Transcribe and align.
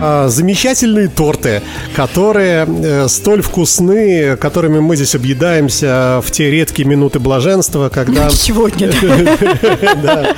А, 0.00 0.28
замечательные 0.28 1.08
торты, 1.08 1.60
которые 1.96 2.66
э, 2.68 3.08
столь 3.08 3.42
вкусны, 3.42 4.36
которыми 4.36 4.78
мы 4.78 4.94
здесь 4.94 5.16
объедаемся 5.16 6.20
в 6.24 6.30
те 6.30 6.50
редкие 6.50 6.88
минуты 6.88 7.18
блаженства, 7.18 7.88
когда... 7.88 8.30
Сегодня. 8.38 8.92
Да, 10.02 10.34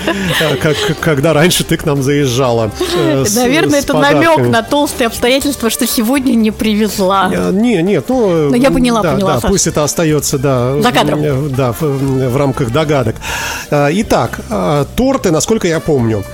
когда 1.01 1.35
раньше 1.35 1.65
ты 1.65 1.77
к 1.77 1.85
нам 1.85 2.03
заезжала. 2.03 2.71
Э, 2.97 3.25
Наверное, 3.35 3.81
это 3.81 3.93
намек 3.93 4.49
на 4.49 4.63
толстые 4.63 5.09
обстоятельства, 5.09 5.69
что 5.69 5.87
сегодня 5.87 6.33
не 6.33 6.53
привезла. 6.53 7.31
Э, 7.31 7.51
не, 7.53 7.83
нет, 7.83 8.07
ну... 8.09 8.55
Я 8.55 8.71
поняла, 8.71 9.03
поняла. 9.03 9.41
Пусть 9.41 9.67
это 9.67 9.85
остается, 9.85 10.39
да. 10.39 10.81
За 10.81 10.91
кадром. 10.91 11.53
Да, 11.55 11.75
в 11.79 12.37
рамках 12.37 12.73
догадок. 12.73 13.17
Итак, 13.71 14.41
торты, 14.97 15.31
насколько 15.31 15.69
я 15.69 15.81
помню, 15.81 16.25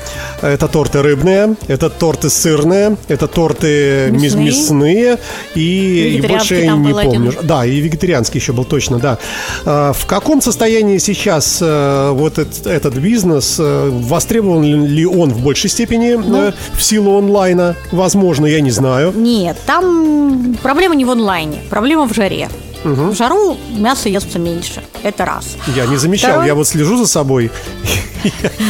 это 0.43 0.69
торты 0.69 1.03
рыбные, 1.03 1.57
это 1.67 1.91
торты 1.91 2.31
сырные, 2.31 2.97
это 3.17 3.27
торты 3.27 4.09
мясные, 4.11 4.47
мясные 4.47 5.19
и, 5.55 6.19
и 6.19 6.27
больше 6.27 6.55
я 6.57 6.77
не 6.77 6.93
помню. 6.93 7.31
Один. 7.31 7.35
Да, 7.43 7.67
и 7.67 7.81
вегетарианский 7.81 8.41
еще 8.41 8.53
был 8.53 8.65
точно, 8.65 8.99
да. 8.99 9.19
А, 9.65 9.93
в 9.93 10.07
каком 10.07 10.41
состоянии 10.41 10.99
сейчас 10.99 11.59
э, 11.61 12.11
вот 12.13 12.39
этот, 12.39 12.67
этот 12.67 12.95
бизнес? 12.95 13.57
Э, 13.59 13.91
востребован 13.91 14.87
ли 14.87 15.07
он 15.07 15.31
в 15.31 15.41
большей 15.43 15.71
степени 15.71 16.13
ну, 16.15 16.53
в 16.75 16.83
силу 16.83 17.19
онлайна? 17.19 17.77
Возможно, 17.93 18.47
я 18.47 18.61
не 18.61 18.71
знаю. 18.71 19.13
Нет, 19.17 19.57
там 19.67 20.57
проблема 20.63 20.95
не 20.95 21.05
в 21.05 21.11
онлайне, 21.11 21.59
проблема 21.71 22.07
в 22.07 22.15
жаре. 22.15 22.49
Угу. 22.85 23.11
В 23.11 23.15
жару 23.17 23.57
мясо 23.77 24.09
естся 24.09 24.39
меньше. 24.39 24.83
Это 25.03 25.25
раз. 25.25 25.57
Я 25.75 25.87
не 25.87 25.97
замечал, 25.97 26.31
Второй... 26.31 26.47
я 26.47 26.55
вот 26.55 26.69
слежу 26.69 26.97
за 26.97 27.07
собой. 27.07 27.51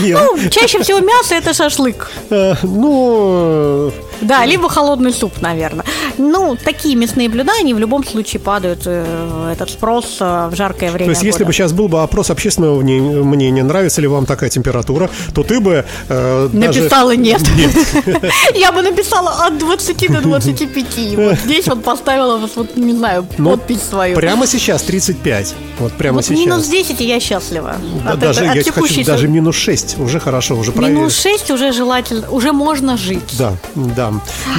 Ну, 0.01 0.39
чаще 0.51 0.83
всего 0.83 1.01
мясо 1.01 1.35
это 1.35 1.53
шашлык. 1.53 2.11
Э, 2.31 2.55
ну, 2.63 3.93
да, 4.21 4.45
либо 4.45 4.69
холодный 4.69 5.13
суп, 5.13 5.41
наверное. 5.41 5.85
Ну, 6.19 6.57
такие 6.63 6.97
мясные 6.97 7.29
блюда, 7.29 7.53
они 7.61 7.75
в 7.75 7.79
любом 7.79 8.05
случае 8.05 8.41
падают, 8.41 8.83
э, 8.87 9.53
этот 9.53 9.71
спрос 9.71 10.19
э, 10.21 10.49
в 10.51 10.57
жаркое 10.57 10.91
время 10.91 11.07
То 11.07 11.11
есть, 11.11 11.23
если 11.23 11.45
бы 11.45 11.53
сейчас 11.53 11.73
был 11.73 11.89
бы 11.89 12.03
опрос 12.03 12.31
общественного 12.31 12.81
мнения, 12.81 13.63
нравится 13.63 14.01
ли 14.01 14.07
вам 14.07 14.27
такая 14.27 14.51
температура, 14.51 15.11
то 15.35 15.43
ты 15.43 15.61
бы... 15.61 15.85
Э, 16.09 16.49
Написала 16.53 17.11
даже... 17.11 17.21
нет. 17.21 17.43
нет. 17.57 18.33
Я 18.55 18.73
бы 18.73 18.83
написала 18.83 19.47
от 19.47 19.59
20 19.59 20.13
до 20.13 20.21
25. 20.21 20.87
Вот 21.17 21.39
здесь 21.41 21.67
вот 21.67 21.83
поставила, 21.83 22.37
вот, 22.39 22.77
не 22.77 22.93
знаю, 22.93 23.27
ну, 23.39 23.51
подпись 23.51 23.83
свою. 23.83 24.17
Прямо 24.17 24.47
сейчас 24.47 24.83
35. 24.83 25.55
Вот 25.79 25.93
прямо 25.93 26.23
сейчас. 26.23 26.39
минус 26.39 26.67
10, 26.67 27.01
и 27.01 27.05
я 27.05 27.21
счастлива. 27.21 27.77
даже, 28.17 28.45
я 28.45 28.63
хочу, 28.73 29.05
даже 29.05 29.29
минус 29.29 29.57
6, 29.57 29.99
уже 29.99 30.21
хорошо, 30.21 30.57
уже 30.57 30.73
проверить. 30.73 30.97
Минус 30.97 31.21
6 31.21 31.51
уже 31.51 31.73
желательно, 31.73 32.31
уже 32.31 32.53
можно 32.53 32.97
жить. 32.97 33.37
Да, 33.39 33.55
да. 33.75 34.06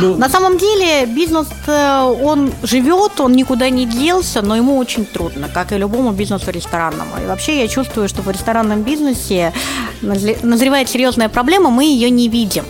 Ну... 0.02 0.16
На 0.16 0.30
самом 0.30 0.58
деле 0.58 1.06
бизнес, 1.06 1.48
э, 1.68 2.02
он 2.24 2.52
живет, 2.64 3.20
он 3.20 3.34
никуда 3.34 3.70
не 3.70 3.86
делся, 3.86 4.42
но 4.42 4.56
ему 4.56 4.78
очень 4.78 5.06
трудно, 5.06 5.50
как 5.54 5.72
и 5.72 5.78
любому 5.78 6.12
бизнесу 6.12 6.52
ресторанному. 6.52 7.12
И 7.24 7.28
вообще 7.28 7.62
я 7.62 7.68
чувствую, 7.68 8.08
что 8.10 8.22
в 8.22 8.30
ресторанном 8.30 8.84
бизнесе 8.84 9.54
назревает 10.02 10.90
серьезная 10.90 11.30
проблема, 11.30 11.70
мы 11.70 11.84
ее 11.86 12.10
не 12.10 12.30
видим 12.30 12.66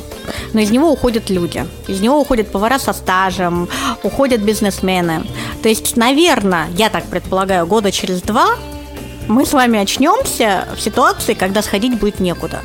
но 0.53 0.61
из 0.61 0.71
него 0.71 0.91
уходят 0.91 1.29
люди. 1.29 1.65
Из 1.87 2.01
него 2.01 2.19
уходят 2.19 2.51
повара 2.51 2.79
со 2.79 2.93
стажем, 2.93 3.69
уходят 4.03 4.41
бизнесмены. 4.41 5.23
То 5.61 5.69
есть, 5.69 5.97
наверное, 5.97 6.67
я 6.75 6.89
так 6.89 7.05
предполагаю, 7.05 7.67
года 7.67 7.91
через 7.91 8.21
два 8.21 8.47
мы 9.27 9.45
с 9.45 9.53
вами 9.53 9.79
очнемся 9.79 10.67
в 10.75 10.81
ситуации, 10.81 11.33
когда 11.33 11.61
сходить 11.61 11.99
будет 11.99 12.19
некуда. 12.19 12.61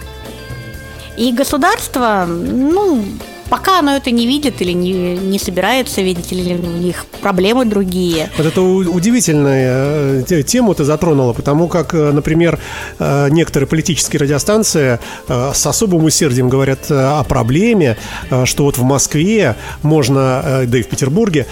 И 1.17 1.33
государство, 1.33 2.25
ну, 2.27 3.05
пока 3.53 3.81
оно 3.81 3.95
это 3.95 4.11
не 4.11 4.27
видит 4.27 4.63
или 4.63 4.73
не, 4.73 4.93
не 5.15 5.39
собирается 5.39 6.01
видеть, 6.01 6.33
или 6.33 6.55
у 6.55 6.79
них 6.79 7.05
проблемы 7.21 7.67
другие. 7.67 8.31
Вот 8.39 8.47
это 8.47 8.63
удивительная 8.63 10.25
э, 10.27 10.43
тему 10.43 10.75
ты 10.75 10.85
затронула, 10.85 11.35
потому 11.35 11.69
как, 11.69 11.93
э, 11.93 12.13
например, 12.13 12.59
э, 12.99 13.29
некоторые 13.31 13.69
политические 13.69 14.21
радиостанции 14.21 14.99
с 15.29 15.67
особым 15.67 16.05
усердием 16.05 16.49
говорят 16.49 16.91
о 16.91 17.23
проблеме, 17.25 17.99
что 18.45 18.65
вот 18.65 18.79
в 18.79 18.85
Москве 18.85 19.57
можно, 19.83 20.65
да 20.67 20.79
и 20.79 20.83
в 20.83 20.89
Петербурге, 20.89 21.47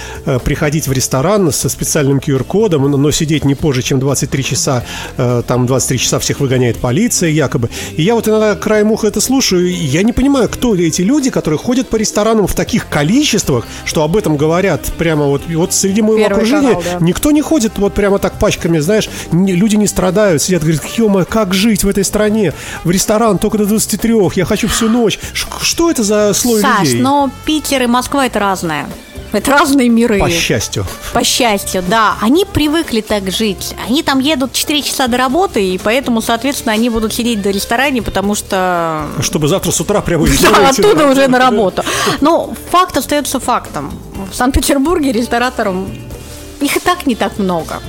приходить 0.45 0.89
в 0.89 0.93
ресторан 0.93 1.53
со 1.53 1.69
специальным 1.69 2.19
QR-кодом, 2.19 2.91
но 2.91 3.11
сидеть 3.11 3.45
не 3.45 3.55
позже, 3.55 3.83
чем 3.83 4.01
23 4.01 4.45
часа, 4.45 4.85
там 5.17 5.67
23 5.67 5.99
часа 5.99 6.19
всех 6.19 6.41
выгоняет 6.41 6.79
полиция 6.79 7.29
якобы. 7.31 7.69
И 7.97 8.03
я 8.03 8.15
вот 8.15 8.29
иногда 8.29 8.55
краем 8.57 8.91
уха 8.93 9.07
это 9.07 9.21
слушаю, 9.21 9.71
я 9.71 10.03
не 10.03 10.13
понимаю, 10.13 10.49
кто 10.49 10.75
эти 10.75 11.03
люди, 11.03 11.31
которые 11.31 11.59
ходят 11.59 11.90
по 11.91 11.97
ресторанам 11.97 12.47
в 12.47 12.55
таких 12.55 12.89
количествах, 12.89 13.67
что 13.85 14.03
об 14.03 14.17
этом 14.17 14.37
говорят 14.37 14.85
прямо 14.99 15.27
вот, 15.27 15.43
вот 15.49 15.73
среди 15.75 16.03
моего 16.03 16.19
Первый 16.19 16.37
окружения 16.37 16.69
канал, 16.75 16.83
да. 17.01 17.05
никто 17.05 17.31
не 17.31 17.43
ходит 17.43 17.73
вот 17.77 17.95
прямо 17.95 18.19
так 18.19 18.39
пачками, 18.39 18.79
знаешь, 18.79 19.11
не, 19.33 19.53
люди 19.53 19.77
не 19.77 19.87
страдают, 19.87 20.43
сидят, 20.43 20.63
говорят, 20.63 20.85
ё 20.97 21.25
как 21.29 21.53
жить 21.53 21.85
в 21.85 21.89
этой 21.89 22.05
стране? 22.05 22.55
В 22.85 22.91
ресторан 22.91 23.39
только 23.39 23.59
до 23.59 23.67
23, 23.67 24.15
я 24.35 24.45
хочу 24.45 24.69
всю 24.69 24.89
ночь. 24.89 25.19
Ш- 25.33 25.49
что 25.61 25.91
это 25.91 26.03
за 26.03 26.33
слой 26.35 26.61
Саш, 26.61 26.81
людей? 26.85 27.01
но 27.01 27.31
Питер 27.45 27.83
и 27.83 27.87
Москва 27.87 28.27
это 28.27 28.39
разное. 28.39 28.87
Это 29.33 29.51
разные 29.53 29.89
миры. 29.89 30.19
По 30.19 30.31
счастью. 30.31 30.87
По 31.13 31.25
счастью, 31.25 31.85
да. 31.87 32.17
Они 32.21 32.45
привыкли 32.45 33.01
так 33.01 33.31
жить. 33.31 33.75
Они 33.87 34.03
там 34.03 34.19
едут 34.19 34.53
4 34.53 34.83
часа 34.83 35.07
до 35.07 35.17
работы, 35.17 35.65
и 35.65 35.79
поэтому, 35.79 36.21
соответственно, 36.21 36.73
они 36.73 36.91
будут 36.91 37.15
сидеть 37.15 37.43
до 37.43 37.51
ресторане, 37.51 38.03
потому 38.03 38.35
что... 38.35 39.07
Чтобы 39.21 39.49
завтра 39.49 39.71
с 39.71 39.81
утра 39.81 40.01
прямо 40.01 40.27
Да, 40.43 40.71
оттуда 40.71 41.07
уже 41.07 41.29
на 41.29 41.39
работу. 41.39 41.85
Но 42.21 42.55
факт 42.71 42.97
остается 42.97 43.41
фактом. 43.41 43.93
В 44.31 44.35
Санкт-Петербурге 44.35 45.13
рестораторам 45.13 45.89
их 46.61 46.77
и 46.77 46.81
так 46.81 47.07
не 47.07 47.15
так 47.15 47.39
много. 47.39 47.81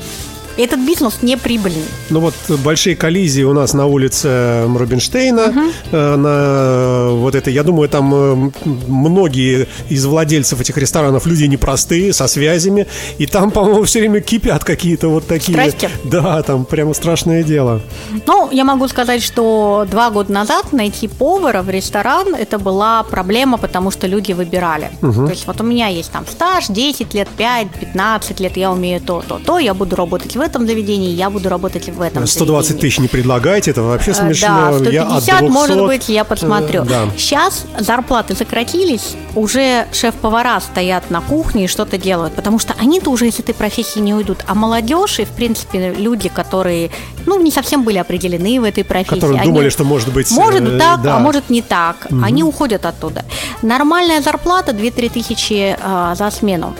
Этот 0.57 0.79
бизнес 0.79 1.19
не 1.21 1.37
прибыльный. 1.37 1.85
Ну 2.09 2.19
вот 2.19 2.33
большие 2.63 2.95
коллизии 2.95 3.43
у 3.43 3.53
нас 3.53 3.73
на 3.73 3.85
улице 3.85 4.65
Рубинштейна. 4.67 5.45
Угу. 5.45 5.97
На 5.97 7.09
вот 7.11 7.35
это, 7.35 7.49
я 7.49 7.63
думаю, 7.63 7.89
там 7.89 8.13
э, 8.13 8.51
многие 8.65 9.67
из 9.89 10.05
владельцев 10.05 10.59
этих 10.59 10.77
ресторанов 10.77 11.25
люди 11.25 11.45
непростые, 11.45 12.13
со 12.13 12.27
связями. 12.27 12.87
И 13.17 13.25
там, 13.25 13.51
по-моему, 13.51 13.83
все 13.83 13.99
время 13.99 14.21
кипят 14.21 14.63
какие-то 14.63 15.09
вот 15.09 15.27
такие. 15.27 15.53
Страсти? 15.53 15.89
Да, 16.03 16.41
там 16.43 16.65
прямо 16.65 16.93
страшное 16.93 17.43
дело. 17.43 17.81
Ну, 18.27 18.49
я 18.51 18.63
могу 18.63 18.87
сказать, 18.87 19.23
что 19.23 19.87
два 19.89 20.09
года 20.09 20.31
назад 20.31 20.73
найти 20.73 21.07
повара 21.07 21.61
в 21.61 21.69
ресторан 21.69 22.35
это 22.35 22.59
была 22.59 23.03
проблема, 23.03 23.57
потому 23.57 23.91
что 23.91 24.07
люди 24.07 24.33
выбирали. 24.33 24.91
Угу. 25.01 25.25
То 25.25 25.31
есть 25.31 25.47
вот 25.47 25.61
у 25.61 25.63
меня 25.63 25.87
есть 25.87 26.11
там 26.11 26.25
стаж 26.27 26.67
10 26.67 27.13
лет, 27.13 27.27
5, 27.37 27.67
15 27.79 28.39
лет, 28.39 28.57
я 28.57 28.71
умею 28.71 29.01
то, 29.01 29.23
то, 29.27 29.39
то, 29.39 29.59
я 29.59 29.73
буду 29.73 29.95
работать 29.95 30.35
в 30.35 30.40
этом 30.41 30.67
заведении, 30.67 31.11
я 31.11 31.29
буду 31.29 31.49
работать 31.49 31.89
в 31.89 32.01
этом 32.01 32.27
120 32.27 32.67
заведении. 32.67 32.81
тысяч 32.81 32.99
не 32.99 33.07
предлагаете, 33.07 33.71
это 33.71 33.81
вообще 33.81 34.11
э, 34.11 34.13
смешно. 34.15 34.47
Да, 34.47 34.73
150, 34.73 34.93
я 34.93 35.03
от 35.37 35.39
200... 35.39 35.43
может 35.51 35.85
быть, 35.85 36.09
я 36.09 36.23
посмотрю. 36.23 36.83
Э, 36.83 36.85
да. 36.85 37.01
Сейчас 37.17 37.65
зарплаты 37.79 38.35
сократились, 38.35 39.15
уже 39.35 39.87
шеф-повара 39.93 40.59
стоят 40.59 41.09
на 41.09 41.21
кухне 41.21 41.65
и 41.65 41.67
что-то 41.67 41.97
делают, 41.97 42.33
потому 42.33 42.59
что 42.59 42.75
они-то 42.79 43.09
уже 43.09 43.27
из 43.27 43.39
этой 43.39 43.53
профессии 43.53 43.99
не 43.99 44.13
уйдут. 44.13 44.39
А 44.47 44.55
молодежь 44.55 45.19
и, 45.19 45.25
в 45.25 45.29
принципе, 45.29 45.93
люди, 45.93 46.29
которые, 46.29 46.91
ну, 47.25 47.41
не 47.41 47.51
совсем 47.51 47.83
были 47.83 47.97
определены 47.97 48.59
в 48.59 48.63
этой 48.63 48.83
профессии. 48.83 49.15
Которые 49.15 49.41
они, 49.41 49.51
думали, 49.51 49.69
что 49.69 49.83
может 49.83 50.13
быть... 50.13 50.31
Может 50.31 50.61
э, 50.61 50.77
так, 50.77 51.01
да. 51.01 51.17
а 51.17 51.19
может 51.19 51.49
не 51.49 51.61
так. 51.61 52.07
Угу. 52.09 52.21
Они 52.23 52.43
уходят 52.43 52.85
оттуда. 52.85 53.23
Нормальная 53.61 54.21
зарплата 54.21 54.71
2-3 54.71 55.11
тысячи 55.11 55.77
э, 55.79 56.15
за 56.15 56.31
смену. 56.31 56.73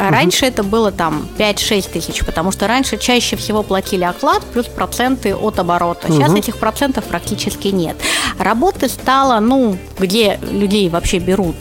А 0.00 0.10
раньше 0.10 0.46
это 0.46 0.62
было 0.62 0.90
там 0.90 1.28
5-6 1.38 1.90
тысяч, 1.92 2.24
потому 2.24 2.52
что 2.52 2.66
раньше 2.66 2.96
чаще 2.96 3.36
всего 3.36 3.62
платили 3.62 4.04
оклад 4.04 4.42
плюс 4.52 4.66
проценты 4.66 5.34
от 5.34 5.58
оборота. 5.58 6.08
Сейчас 6.08 6.30
угу. 6.30 6.38
этих 6.38 6.56
процентов 6.56 7.04
практически 7.04 7.68
нет. 7.68 7.96
Работы 8.38 8.88
стало, 8.88 9.40
ну, 9.40 9.76
где 9.98 10.38
людей 10.50 10.88
вообще 10.88 11.18
берут 11.18 11.56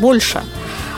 больше 0.00 0.42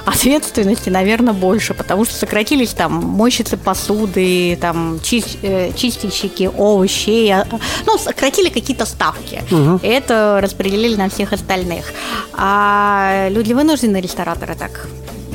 ответственности, 0.07 0.89
наверное, 0.91 1.35
больше, 1.35 1.75
потому 1.75 2.05
что 2.05 2.15
сократились 2.15 2.71
там 2.71 2.93
мойщицы 2.95 3.57
посуды, 3.57 4.57
там 4.61 5.01
чист, 5.03 5.39
э, 5.43 5.73
чистильщики 5.77 6.51
овощей, 6.57 7.31
а, 7.33 7.47
ну, 7.87 7.99
сократили 7.99 8.49
какие-то 8.49 8.87
ставки. 8.87 9.43
Угу. 9.51 9.81
Это 9.83 10.41
распределили 10.43 10.97
на 10.97 11.09
всех 11.09 11.33
остальных. 11.33 11.93
А 12.33 13.29
люди 13.31 13.53
вынуждены, 13.53 14.01
рестораторы, 14.01 14.55
так 14.55 14.89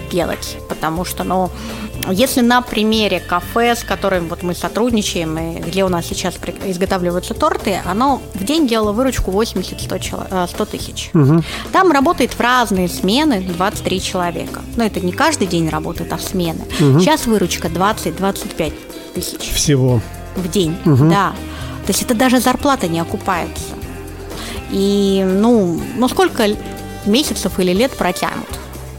делать, 0.05 0.57
потому 0.69 1.05
что, 1.05 1.23
ну, 1.23 1.49
если 2.09 2.41
на 2.41 2.61
примере 2.61 3.19
кафе, 3.19 3.75
с 3.75 3.83
которым 3.83 4.27
вот 4.27 4.43
мы 4.43 4.53
сотрудничаем, 4.53 5.37
и 5.37 5.59
где 5.59 5.83
у 5.83 5.89
нас 5.89 6.05
сейчас 6.05 6.35
изготавливаются 6.65 7.33
торты, 7.33 7.81
оно 7.85 8.21
в 8.33 8.43
день 8.43 8.67
делало 8.67 8.91
выручку 8.91 9.31
80-100 9.31 10.47
100 10.47 10.65
тысяч. 10.65 11.09
Угу. 11.13 11.43
Там 11.71 11.91
работает 11.91 12.33
в 12.33 12.39
разные 12.39 12.87
смены 12.87 13.41
23 13.41 14.01
человека. 14.01 14.61
Но 14.75 14.83
это 14.83 14.99
не 14.99 15.11
каждый 15.11 15.47
день 15.47 15.69
работает, 15.69 16.11
а 16.13 16.17
в 16.17 16.21
смены. 16.21 16.61
Угу. 16.79 16.99
Сейчас 16.99 17.25
выручка 17.25 17.67
20-25 17.67 18.73
тысяч. 19.13 19.51
Всего. 19.53 20.01
В 20.35 20.47
день, 20.49 20.77
угу. 20.85 21.09
да. 21.09 21.33
То 21.85 21.91
есть 21.91 22.01
это 22.01 22.13
даже 22.13 22.39
зарплата 22.39 22.87
не 22.87 22.99
окупается. 22.99 23.75
И, 24.71 25.23
ну, 25.25 25.79
ну 25.95 26.09
сколько 26.09 26.47
месяцев 27.05 27.59
или 27.59 27.71
лет 27.71 27.91
протянут. 27.91 28.47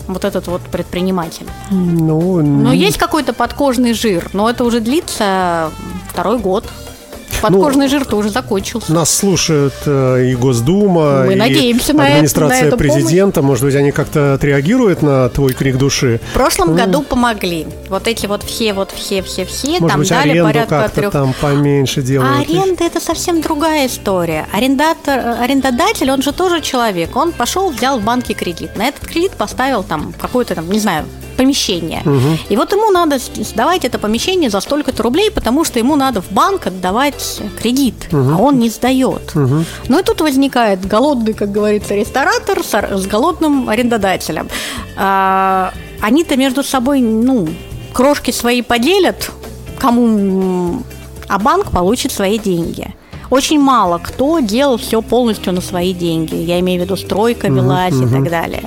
Вот 0.06 0.24
этот 0.24 0.46
вот 0.46 0.62
предприниматель. 0.62 1.46
Ну, 1.70 2.42
Но 2.42 2.72
есть 2.72 2.98
какой-то 2.98 3.32
подкожный 3.32 3.92
жир, 3.92 4.30
но 4.32 4.48
это 4.48 4.64
уже 4.64 4.80
длится 4.80 5.70
второй 6.08 6.38
год. 6.38 6.64
Подкожный 7.42 7.88
жир-то 7.88 8.16
уже 8.16 8.30
закончился. 8.30 8.92
Нас 8.92 9.10
слушают 9.10 9.74
э, 9.86 10.26
и 10.30 10.34
Госдума, 10.34 11.24
Мы 11.26 11.34
и 11.34 11.36
надеемся 11.36 11.92
на 11.92 12.02
это- 12.02 12.12
администрация 12.14 12.62
на 12.62 12.66
эту 12.68 12.76
президента. 12.76 13.42
Может 13.42 13.64
быть, 13.64 13.74
они 13.74 13.92
как-то 13.92 14.34
отреагируют 14.34 15.02
на 15.02 15.28
твой 15.28 15.52
крик 15.52 15.76
души? 15.76 16.20
В 16.30 16.34
прошлом 16.34 16.74
году 16.74 17.02
помогли. 17.02 17.66
Вот 17.88 18.08
эти 18.08 18.26
вот 18.26 18.42
все, 18.42 18.72
вот 18.72 18.90
все, 18.90 19.22
все, 19.22 19.44
все, 19.44 19.72
Может 19.78 19.88
там 19.88 20.00
быть, 20.00 20.08
дали 20.08 20.30
аренду 20.30 20.44
порядка 20.48 20.80
как-то 20.82 21.00
трех. 21.00 21.12
там 21.12 21.34
поменьше 21.40 22.00
А 22.00 22.02
делают? 22.02 22.48
аренда 22.48 22.84
это 22.84 23.00
совсем 23.00 23.40
другая 23.40 23.86
история. 23.86 24.46
Арендатор, 24.52 25.18
э, 25.18 25.34
арендодатель, 25.42 26.10
он 26.10 26.22
же 26.22 26.32
тоже 26.32 26.60
человек. 26.60 27.14
Он 27.16 27.32
пошел, 27.32 27.70
взял 27.70 27.98
в 28.00 28.02
банке 28.02 28.34
кредит. 28.34 28.76
На 28.76 28.88
этот 28.88 29.06
кредит 29.06 29.32
поставил 29.32 29.82
там 29.82 30.12
какое-то 30.20 30.54
там, 30.54 30.70
не 30.70 30.78
знаю, 30.80 31.04
помещение. 31.36 32.02
И 32.48 32.56
вот 32.56 32.72
ему 32.72 32.90
надо 32.90 33.18
сдавать 33.18 33.84
это 33.84 33.98
помещение 33.98 34.50
за 34.50 34.60
столько-то 34.60 35.02
рублей, 35.02 35.30
потому 35.30 35.64
что 35.64 35.78
ему 35.78 35.96
надо 35.96 36.20
в 36.22 36.30
банк 36.30 36.66
отдавать 36.66 37.40
кредит, 37.60 38.08
а 38.12 38.36
он 38.36 38.58
не 38.58 38.68
сдает. 38.68 39.32
Ну 39.34 39.98
и 39.98 40.02
тут 40.02 40.20
возникает 40.20 40.84
голодный, 40.86 41.32
как 41.32 41.52
говорится, 41.52 41.94
ресторатор 41.94 42.62
с, 42.62 43.06
голодным 43.06 43.68
арендодателем. 43.68 44.48
А, 44.96 45.72
они-то 46.00 46.36
между 46.36 46.62
собой, 46.62 47.00
ну, 47.00 47.48
крошки 47.92 48.30
свои 48.30 48.62
поделят, 48.62 49.30
кому 49.78 50.82
а 51.28 51.38
банк 51.38 51.70
получит 51.70 52.12
свои 52.12 52.38
деньги. 52.38 52.94
Очень 53.30 53.60
мало 53.60 53.98
кто 53.98 54.38
делал 54.38 54.76
все 54.76 55.02
полностью 55.02 55.52
на 55.52 55.60
свои 55.60 55.92
деньги. 55.92 56.36
Я 56.36 56.60
имею 56.60 56.80
в 56.80 56.84
виду 56.84 56.96
стройка 56.96 57.48
велась 57.48 57.94
и 57.94 58.06
так 58.06 58.30
далее. 58.30 58.62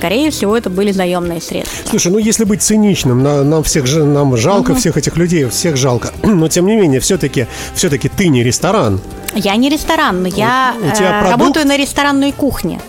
Скорее 0.00 0.30
всего, 0.30 0.56
это 0.56 0.70
были 0.70 0.92
заемные 0.92 1.42
средства. 1.42 1.90
Слушай, 1.90 2.10
ну 2.10 2.16
если 2.18 2.44
быть 2.44 2.62
циничным, 2.62 3.22
на- 3.22 3.44
нам 3.44 3.62
всех 3.62 3.86
же 3.86 4.04
нам 4.04 4.34
жалко 4.34 4.74
всех 4.74 4.96
этих 4.96 5.18
людей, 5.18 5.44
всех 5.50 5.76
жалко. 5.76 6.10
Но 6.22 6.48
тем 6.48 6.64
не 6.66 6.74
менее, 6.76 7.00
все-таки, 7.00 7.46
все-таки 7.74 8.08
ты 8.08 8.28
не 8.28 8.42
ресторан. 8.42 8.98
Я 9.34 9.56
не 9.56 9.68
ресторан, 9.68 10.22
но 10.22 10.28
я 10.28 10.74
У 10.78 10.96
тебя 10.96 11.20
э, 11.20 11.20
продукт- 11.22 11.30
работаю 11.38 11.66
на 11.66 11.76
ресторанной 11.76 12.32
кухне. 12.32 12.80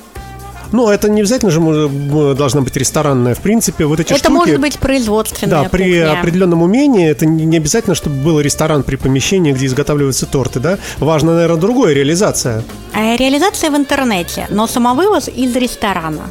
Ну, 0.71 0.89
это 0.89 1.09
не 1.09 1.21
обязательно 1.21 1.51
же 1.51 1.59
может, 1.59 2.35
должна 2.38 2.62
быть 2.62 2.75
ресторанная. 2.75 3.35
В 3.35 3.39
принципе, 3.39 3.85
вот 3.85 4.00
эти 4.00 4.09
это 4.13 4.19
штуки... 4.19 4.31
может 4.31 4.59
быть 4.59 4.79
производственная 4.79 5.63
Да, 5.63 5.69
при 5.69 5.83
кухня. 6.01 6.19
определенном 6.19 6.62
умении 6.62 7.09
это 7.09 7.25
не 7.25 7.57
обязательно, 7.57 7.95
чтобы 7.95 8.15
был 8.18 8.39
ресторан 8.39 8.83
при 8.83 8.95
помещении, 8.95 9.51
где 9.51 9.65
изготавливаются 9.65 10.25
торты, 10.25 10.59
да? 10.59 10.77
Важно, 11.00 11.33
наверное, 11.33 11.59
другое 11.59 11.94
реализация. 11.94 12.63
Э, 12.94 13.15
Реализация 13.15 13.69
в 13.71 13.75
интернете, 13.75 14.47
но 14.50 14.68
самовывоз 14.68 15.27
из 15.29 15.56
ресторана. 15.56 16.23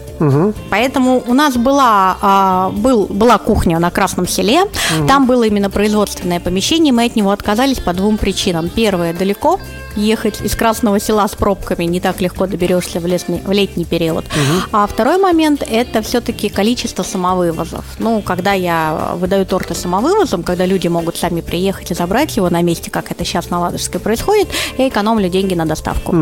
Поэтому 0.70 1.22
у 1.26 1.34
нас 1.34 1.56
была, 1.56 2.16
а, 2.20 2.70
был, 2.70 3.06
была 3.06 3.38
кухня 3.38 3.78
на 3.78 3.90
Красном 3.90 4.26
селе. 4.28 4.62
Там 5.08 5.26
было 5.26 5.44
именно 5.44 5.70
производственное 5.70 6.40
помещение. 6.40 6.92
Мы 6.92 7.04
от 7.06 7.16
него 7.16 7.30
отказались 7.30 7.78
по 7.78 7.92
двум 7.92 8.18
причинам. 8.18 8.68
Первое, 8.68 9.12
далеко 9.14 9.58
ехать 9.96 10.40
из 10.40 10.54
Красного 10.54 11.00
села 11.00 11.26
с 11.26 11.34
пробками 11.34 11.84
не 11.84 12.00
так 12.00 12.20
легко 12.20 12.46
доберешься 12.46 13.00
в, 13.00 13.06
лесный- 13.06 13.42
в 13.44 13.50
летний 13.52 13.84
период. 13.84 14.24
А 14.72 14.86
второй 14.86 15.18
момент– 15.18 15.62
это 15.70 16.02
все-таки 16.02 16.48
количество 16.48 17.02
самовывозов. 17.02 17.84
Ну, 17.98 18.22
когда 18.22 18.52
я 18.52 19.12
выдаю 19.16 19.44
торты 19.46 19.74
самовывозом, 19.74 20.42
когда 20.42 20.66
люди 20.66 20.88
могут 20.88 21.16
сами 21.16 21.40
приехать 21.40 21.90
и 21.90 21.94
забрать 21.94 22.36
его 22.36 22.50
на 22.50 22.62
месте, 22.62 22.90
как 22.90 23.10
это 23.10 23.24
сейчас 23.24 23.50
на 23.50 23.60
Ладожской 23.60 24.00
происходит, 24.00 24.48
я 24.78 24.88
экономлю 24.88 25.28
деньги 25.28 25.54
на 25.54 25.66
доставку. 25.66 26.12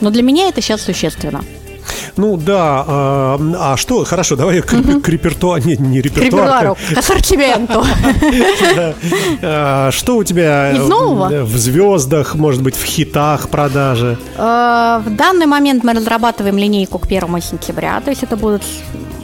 Но 0.00 0.10
для 0.10 0.22
меня 0.22 0.48
это 0.48 0.60
сейчас 0.60 0.80
существенно. 0.82 1.44
Ну 2.16 2.36
да, 2.36 2.84
а, 2.86 3.38
а 3.58 3.76
что, 3.76 4.04
хорошо, 4.04 4.36
давай 4.36 4.60
к, 4.62 5.00
к 5.02 5.08
репертуару, 5.08 5.62
не, 5.64 5.76
не 5.76 6.00
репертуару, 6.00 6.76
к 6.94 6.98
ассортименту. 6.98 7.84
А, 9.42 9.90
Что 9.92 10.16
у 10.16 10.24
тебя 10.24 10.72
э, 10.72 11.42
в 11.42 11.56
звездах, 11.56 12.34
может 12.34 12.62
быть, 12.62 12.76
в 12.76 12.84
хитах 12.84 13.48
продажи? 13.48 14.18
Э, 14.36 15.00
В 15.04 15.10
данный 15.16 15.46
момент 15.46 15.84
мы 15.84 15.92
разрабатываем 15.92 16.58
линейку 16.58 16.98
к 16.98 17.06
1 17.06 17.40
сентября, 17.42 18.00
то 18.00 18.10
есть 18.10 18.22
это 18.22 18.36
будут 18.36 18.62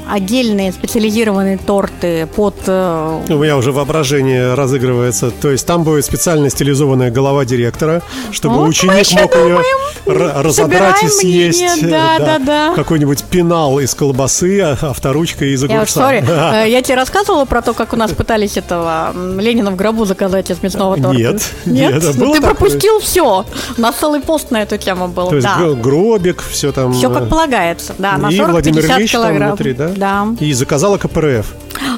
отдельные 0.08 0.72
специализированные 0.72 1.58
торты 1.58 2.26
под... 2.34 2.54
э, 2.66 3.20
У 3.28 3.38
меня 3.38 3.56
уже 3.56 3.72
воображение 3.72 4.54
разыгрывается. 4.54 5.30
То 5.30 5.50
есть 5.50 5.66
там 5.66 5.84
будет 5.84 6.04
специально 6.04 6.50
стилизованная 6.50 7.10
голова 7.10 7.44
директора, 7.44 8.02
чтобы 8.30 8.56
Вот 8.56 8.68
ученик 8.68 9.10
мог 9.12 9.34
ее 9.34 9.42
думаем. 9.42 9.64
Разодрать 10.06 11.02
и 11.02 11.08
съесть. 11.08 11.60
мнение, 11.60 11.86
э, 11.86 11.90
да, 11.90 12.18
да, 12.18 12.38
да. 12.38 12.72
Какой-нибудь 12.74 13.22
пенал 13.24 13.78
из 13.78 13.94
колбасы, 13.94 14.60
а 14.60 14.72
авторучка 14.80 15.44
из 15.44 15.62
Я 15.64 15.76
огурца. 15.76 16.00
сори, 16.00 16.24
э, 16.26 16.68
я 16.68 16.82
тебе 16.82 16.96
рассказывала 16.96 17.44
про 17.44 17.62
то, 17.62 17.72
как 17.74 17.92
у 17.92 17.96
нас 17.96 18.12
пытались 18.12 18.56
этого 18.56 19.12
Ленина 19.38 19.70
в 19.70 19.76
гробу 19.76 20.04
заказать 20.04 20.50
из 20.50 20.62
мясного 20.62 20.96
торта? 20.96 21.16
Нет, 21.16 21.42
нет, 21.66 21.92
Нет? 21.94 22.14
Ну 22.16 22.32
ты 22.32 22.40
такое? 22.40 22.54
пропустил 22.54 23.00
все. 23.00 23.44
У 23.76 23.80
нас 23.80 23.94
целый 23.96 24.20
пост 24.20 24.50
на 24.50 24.62
эту 24.62 24.76
тему 24.78 25.08
был. 25.08 25.28
То 25.28 25.36
есть 25.36 25.46
да. 25.46 25.58
гро- 25.58 25.74
гробик, 25.80 26.42
все 26.42 26.72
там. 26.72 26.92
Все 26.92 27.10
э, 27.10 27.14
как 27.14 27.28
полагается, 27.28 27.94
да, 27.98 28.16
на 28.18 28.28
и 28.28 28.40
Владимир 28.40 28.82
40-50 28.84 28.96
Ильич 28.98 29.12
там 29.12 29.20
килограмм. 29.22 29.48
внутри, 29.50 29.72
да? 29.72 29.88
Да. 29.96 30.26
И 30.40 30.52
заказала 30.52 30.98
КПРФ. 30.98 31.46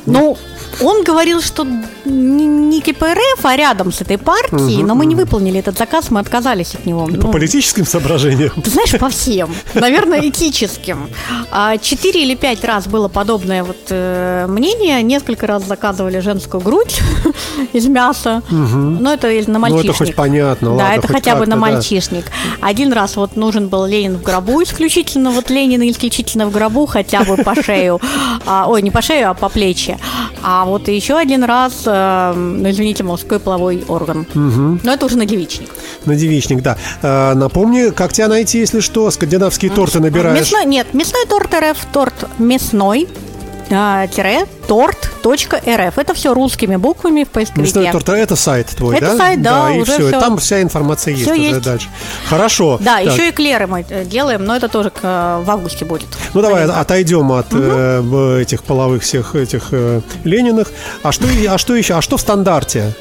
Ну, 0.06 0.36
он 0.82 1.04
говорил, 1.04 1.40
что 1.42 1.66
не, 2.04 2.80
КПРФ, 2.80 3.44
а 3.44 3.56
рядом 3.56 3.92
с 3.92 4.00
этой 4.00 4.18
партией, 4.18 4.82
но 4.82 4.94
мы 4.94 5.06
не 5.06 5.14
выполнили 5.14 5.58
этот 5.60 5.78
заказ, 5.78 6.10
мы 6.10 6.20
отказались 6.20 6.74
от 6.74 6.86
него. 6.86 7.06
По 7.06 7.12
Ну, 7.12 7.32
политическим 7.32 7.86
соображениям. 7.86 8.50
ты 8.62 8.70
знаешь, 8.70 8.92
по 8.98 9.08
всем. 9.08 9.54
Наверное, 9.74 10.28
этическим. 10.28 11.08
А, 11.50 11.78
Четыре 11.78 12.22
или 12.24 12.34
пять 12.34 12.64
раз 12.64 12.86
было 12.86 13.08
подобное 13.08 13.64
вот 13.64 13.76
э, 13.90 14.46
мнение. 14.48 15.02
Несколько 15.02 15.46
раз 15.46 15.64
заказывали 15.64 16.18
женскую 16.20 16.60
грудь 16.60 17.00
из 17.72 17.86
мяса. 17.86 18.42
Но 18.50 19.12
это 19.12 19.28
на 19.28 19.54
Ну, 19.54 19.58
мальчишник. 19.60 19.90
это 19.90 19.98
хоть 19.98 20.14
понятно, 20.14 20.68
Да, 20.70 20.74
ладно, 20.74 20.94
это 20.94 21.08
хотя 21.08 21.36
бы 21.36 21.46
на 21.46 21.54
да. 21.54 21.56
мальчишник. 21.56 22.26
Один 22.60 22.92
раз 22.92 23.16
вот 23.16 23.36
нужен 23.36 23.68
был 23.68 23.86
Ленин 23.86 24.16
в 24.16 24.22
гробу 24.22 24.62
исключительно, 24.62 25.30
вот 25.30 25.50
Ленин 25.50 25.82
исключительно 25.90 26.46
в 26.46 26.52
гробу, 26.52 26.86
хотя 26.86 27.24
бы 27.24 27.36
по 27.36 27.54
шею. 27.62 28.00
А, 28.46 28.66
ой, 28.68 28.82
не 28.82 28.90
по 28.90 29.00
шею, 29.02 29.30
а 29.30 29.34
по 29.34 29.48
плечи. 29.48 29.98
А 30.46 30.66
вот 30.66 30.88
еще 30.88 31.16
один 31.16 31.42
раз, 31.42 31.84
э, 31.86 32.32
ну, 32.36 32.68
извините, 32.68 33.02
мужской 33.02 33.38
половой 33.38 33.82
орган. 33.88 34.26
Но 34.34 34.92
это 34.92 35.06
уже 35.06 35.16
на 35.16 35.24
девичник. 35.24 35.70
На 36.04 36.14
девичник, 36.14 36.60
да. 36.60 36.76
А, 37.02 37.34
напомни, 37.34 37.90
как 37.90 38.12
тебя 38.12 38.28
найти, 38.28 38.58
если 38.58 38.80
что, 38.80 39.10
скандинавские 39.10 39.70
торты 39.70 40.00
набираешь. 40.00 40.38
Мясной, 40.38 40.66
нет, 40.66 40.92
мясной 40.92 41.24
торт 41.26 41.54
РФ, 41.54 41.78
торт 41.92 42.28
мясной, 42.38 43.08
а, 43.08 43.33
тире, 43.68 44.46
торт.рф. 44.68 45.98
Это 45.98 46.14
все 46.14 46.34
русскими 46.34 46.76
буквами 46.76 47.24
в 47.24 47.28
поисковике. 47.28 47.62
Мясной 47.62 47.92
торт 47.92 48.08
это 48.08 48.36
сайт 48.36 48.68
твой, 48.68 48.96
Это 48.96 49.06
да? 49.06 49.16
сайт, 49.16 49.42
да, 49.42 49.70
и 49.74 49.80
уже 49.80 49.92
все. 49.92 50.08
всё. 50.08 50.20
Там 50.20 50.38
вся 50.38 50.62
информация 50.62 51.12
есть 51.12 51.24
Всё 51.24 51.32
уже 51.34 51.42
есть. 51.42 51.62
дальше. 51.62 51.88
Хорошо. 52.28 52.78
Да, 52.80 53.02
Так, 53.02 53.12
еще 53.12 53.30
эклеры 53.30 53.66
мы 53.66 53.84
э, 53.88 54.04
делаем, 54.04 54.44
но 54.44 54.56
это 54.56 54.68
тоже 54.68 54.92
э, 55.02 55.42
в 55.44 55.50
августе 55.50 55.84
будет. 55.84 56.08
Ну 56.34 56.40
давай 56.42 56.64
отойдем 56.64 57.32
от 57.32 57.46
э, 57.52 58.00
б- 58.02 58.40
этих 58.40 58.62
половых 58.64 59.02
всех 59.02 59.34
этих 59.34 59.68
э, 59.72 60.00
Лениных. 60.24 60.70
А 61.02 61.12
что, 61.12 61.26
и- 61.28 61.46
а 61.46 61.58
что 61.58 61.74
еще? 61.74 61.94
А 61.94 62.02
что 62.02 62.16
в 62.16 62.20
стандарте? 62.20 62.92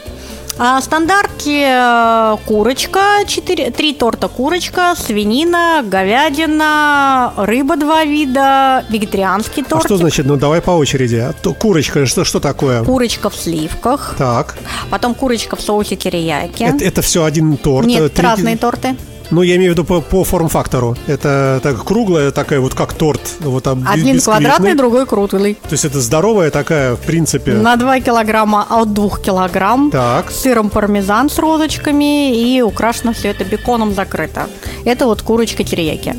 А 0.58 0.80
в 0.80 0.84
стандарте 0.84 1.66
э, 1.68 2.38
курочка, 2.46 3.26
4, 3.28 3.72
три 3.72 3.94
торта 3.94 4.28
курочка, 4.28 4.94
свинина, 4.96 5.82
говядина, 5.84 7.34
рыба 7.38 7.76
два 7.76 8.04
вида, 8.06 8.86
вегетарианский 8.90 9.64
А 9.64 9.70
торт. 9.70 9.86
что 9.86 9.98
значит? 9.98 10.28
Ну 10.28 10.36
давай 10.38 10.62
по 10.62 10.72
очереди. 10.72 11.16
А 11.16 11.34
то 11.34 11.54
курочка, 11.56 12.06
что, 12.06 12.24
что 12.24 12.40
такое? 12.40 12.84
Курочка 12.84 13.32
в 13.32 13.36
сливках, 13.36 14.14
Так. 14.18 14.56
потом 14.92 15.16
курочка 15.16 15.56
в 15.56 15.62
соусе 15.62 15.96
терияки. 15.96 16.64
Это, 16.64 16.84
это 16.86 17.02
все 17.02 17.24
один 17.24 17.58
торт. 17.58 17.88
Нет, 17.88 18.02
э, 18.04 18.10
три- 18.10 18.24
разные 18.24 18.56
торты. 18.58 18.96
Ну, 19.34 19.42
я 19.42 19.56
имею 19.56 19.72
в 19.72 19.74
виду 19.74 19.84
по, 19.84 20.00
по 20.00 20.24
форм-фактору. 20.24 20.96
Это 21.08 21.60
так 21.64 21.84
круглая, 21.84 22.30
такая 22.30 22.60
вот 22.60 22.76
как 22.76 22.94
торт. 22.94 23.20
Вот, 23.40 23.64
там, 23.64 23.84
Один 23.90 24.16
бисквитный. 24.16 24.22
квадратный, 24.22 24.76
другой 24.76 25.08
круглый. 25.08 25.56
То 25.56 25.72
есть 25.72 25.86
это 25.86 26.00
здоровая 26.02 26.52
такая, 26.52 26.96
в 26.96 27.00
принципе. 27.00 27.54
На 27.54 27.76
2 27.76 28.02
килограмма 28.02 28.68
от 28.70 28.94
2 28.94 29.18
килограмм. 29.18 29.90
Так. 29.90 30.30
С 30.30 30.42
сыром 30.42 30.70
пармезан 30.70 31.32
с 31.32 31.40
розочками 31.40 32.36
и 32.36 32.62
украшено 32.62 33.14
все 33.14 33.30
это 33.30 33.44
беконом 33.44 33.96
закрыто. 33.96 34.48
Это 34.86 35.06
вот 35.08 35.24
курочка 35.24 35.64
терияки. 35.64 36.16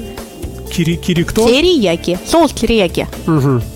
Кири, 0.73 0.97
кири 0.97 1.23
кто? 1.23 1.47
Терияки. 1.49 2.19
Соус 2.27 2.53
терияки. 2.53 3.07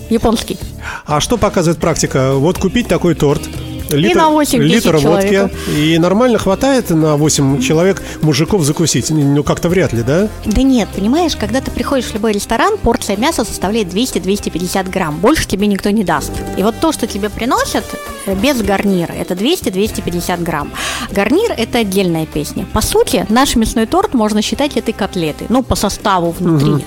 Японский. 0.09 0.57
А 1.05 1.21
что 1.21 1.37
показывает 1.37 1.79
практика? 1.79 2.33
Вот 2.33 2.57
купить 2.57 2.89
такой 2.89 3.15
торт. 3.15 3.41
Литр, 3.89 4.17
на 4.17 4.29
8 4.29 4.59
тысяч 4.59 4.73
литр 4.73 4.97
водки. 4.97 5.03
человека. 5.03 5.51
И 5.75 5.97
нормально 5.97 6.37
хватает 6.39 6.89
на 6.89 7.17
8 7.17 7.61
человек 7.61 8.01
мужиков 8.21 8.63
закусить? 8.63 9.09
Ну, 9.09 9.43
как-то 9.43 9.69
вряд 9.69 9.93
ли, 9.93 10.03
да? 10.03 10.27
Да 10.45 10.61
нет, 10.61 10.89
понимаешь, 10.95 11.35
когда 11.35 11.61
ты 11.61 11.71
приходишь 11.71 12.05
в 12.05 12.13
любой 12.13 12.33
ресторан, 12.33 12.77
порция 12.77 13.17
мяса 13.17 13.43
составляет 13.43 13.87
200-250 13.87 14.89
грамм. 14.89 15.17
Больше 15.19 15.47
тебе 15.47 15.67
никто 15.67 15.89
не 15.89 16.03
даст. 16.03 16.31
И 16.57 16.63
вот 16.63 16.75
то, 16.79 16.91
что 16.91 17.07
тебе 17.07 17.29
приносят, 17.29 17.83
без 18.27 18.61
гарнира. 18.61 19.13
Это 19.13 19.33
200-250 19.33 20.43
грамм. 20.43 20.71
Гарнир– 21.11 21.51
это 21.57 21.79
отдельная 21.79 22.25
песня. 22.25 22.65
По 22.73 22.81
сути, 22.81 23.25
наш 23.29 23.55
мясной 23.55 23.85
торт 23.85 24.13
можно 24.13 24.41
считать 24.41 24.77
этой 24.77 24.93
котлетой, 24.93 25.47
ну, 25.49 25.63
по 25.63 25.75
составу 25.75 26.31
внутри. 26.31 26.83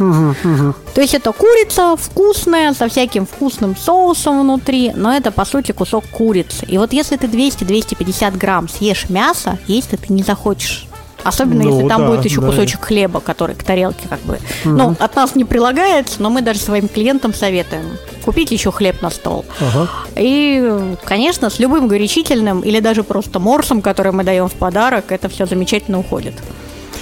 То 0.95 1.01
есть 1.01 1.15
это 1.15 1.33
курица 1.33 1.97
вкусная, 1.97 2.75
со 2.75 2.89
всяким 2.89 3.27
вкусным 3.27 3.77
соусом 3.77 4.41
внутри, 4.43 4.93
но 4.95 5.13
это, 5.13 5.31
по 5.31 5.45
сути, 5.45 5.73
кусок 5.73 6.05
курицы. 6.11 6.65
И 6.67 6.79
вот 6.79 6.93
если 6.93 7.17
ты 7.17 7.27
200-250 7.27 8.37
грамм 8.37 8.69
съешь 8.69 9.09
мясо, 9.09 9.59
есть 9.67 9.91
ты 9.91 9.99
не 10.13 10.23
захочешь. 10.23 10.87
Особенно 11.25 11.63
ну, 11.65 11.71
если 11.71 11.89
там 11.89 12.03
да, 12.03 12.09
будет 12.09 12.25
еще 12.25 12.41
да. 12.41 12.49
кусочек 12.49 12.85
хлеба, 12.85 13.21
который 13.21 13.55
к 13.55 13.63
тарелке 13.63 14.09
как 14.09 14.21
бы. 14.21 14.39
Угу. 14.65 14.75
Ну, 14.75 14.97
от 14.99 15.17
нас 15.17 15.35
не 15.35 15.45
прилагается, 15.45 16.21
но 16.21 16.31
мы 16.31 16.43
даже 16.43 16.59
своим 16.59 16.89
клиентам 16.89 17.33
советуем 17.33 17.99
купить 18.23 18.51
еще 18.51 18.73
хлеб 18.73 19.03
на 19.03 19.11
стол. 19.11 19.45
Ага. 19.61 19.89
И, 20.17 20.97
конечно, 21.05 21.51
с 21.51 21.59
любым 21.59 21.89
горячительным 21.89 22.61
или 22.61 22.81
даже 22.81 23.03
просто 23.03 23.39
морсом, 23.39 23.83
который 23.83 24.13
мы 24.13 24.25
даем 24.25 24.49
в 24.49 24.55
подарок, 24.55 25.13
это 25.13 25.29
все 25.29 25.47
замечательно 25.47 25.99
уходит. 25.99 26.35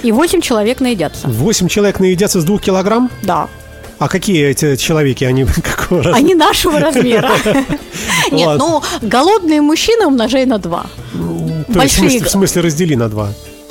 И 0.02 0.12
8 0.12 0.40
человек 0.40 0.80
наедятся. 0.80 1.28
8 1.28 1.68
человек 1.68 2.00
наедятся 2.00 2.40
с 2.40 2.44
2 2.44 2.58
килограмм? 2.58 3.10
Да. 3.22 3.48
А 3.98 4.08
какие 4.08 4.46
эти 4.46 4.76
человеки, 4.76 5.24
они 5.24 5.44
какого 5.62 6.02
размера? 6.02 6.16
Они 6.16 6.34
нашего 6.34 6.80
размера. 6.80 7.30
Нет, 8.32 8.58
ну, 8.58 8.82
голодные 9.02 9.60
мужчины 9.60 10.06
умножай 10.06 10.46
на 10.46 10.58
2. 10.58 10.86
Большие. 11.68 12.24
В 12.24 12.30
смысле 12.30 12.62
раздели 12.62 12.94
на 12.94 13.08
2? 13.08 13.28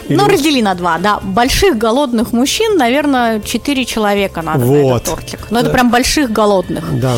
Или... 0.09 0.17
Ну, 0.17 0.27
раздели 0.27 0.61
на 0.61 0.73
два, 0.73 0.97
да. 0.97 1.19
Больших 1.21 1.77
голодных 1.77 2.33
мужчин, 2.33 2.77
наверное, 2.77 3.39
четыре 3.41 3.85
человека 3.85 4.41
надо 4.41 4.65
вот. 4.65 4.73
на 4.73 4.95
этот 4.95 5.03
тортик. 5.03 5.39
Но 5.51 5.59
да. 5.59 5.61
это 5.61 5.69
прям 5.69 5.91
больших 5.91 6.31
голодных. 6.31 6.99
Да, 6.99 7.15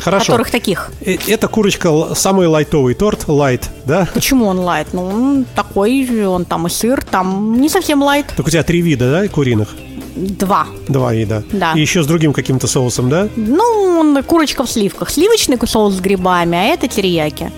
хорошо. 0.00 0.32
Которых 0.32 0.50
таких. 0.50 0.90
Э, 1.00 1.16
эта 1.28 1.46
курочка 1.46 2.14
самый 2.14 2.48
лайтовый 2.48 2.94
торт, 2.94 3.28
лайт, 3.28 3.70
да? 3.86 4.08
Почему 4.12 4.46
он 4.46 4.58
лайт? 4.58 4.88
Ну, 4.92 5.06
он 5.06 5.46
такой, 5.54 6.26
он 6.26 6.44
там 6.44 6.66
и 6.66 6.70
сыр, 6.70 7.04
там 7.04 7.60
не 7.60 7.68
совсем 7.68 8.02
лайт. 8.02 8.26
Так 8.36 8.46
у 8.46 8.50
тебя 8.50 8.64
три 8.64 8.82
вида, 8.82 9.10
да, 9.10 9.28
куриных? 9.28 9.68
Два. 10.16 10.66
Два 10.88 11.14
вида. 11.14 11.44
Да. 11.52 11.72
И 11.74 11.80
еще 11.80 12.02
с 12.02 12.06
другим 12.06 12.32
каким-то 12.32 12.66
соусом, 12.66 13.08
да? 13.08 13.28
Ну, 13.36 13.62
он 14.00 14.22
курочка 14.24 14.64
в 14.64 14.70
сливках. 14.70 15.10
Сливочный 15.10 15.58
соус 15.64 15.94
с 15.94 16.00
грибами, 16.00 16.58
а 16.58 16.64
это 16.64 16.88
терияки. 16.88 17.52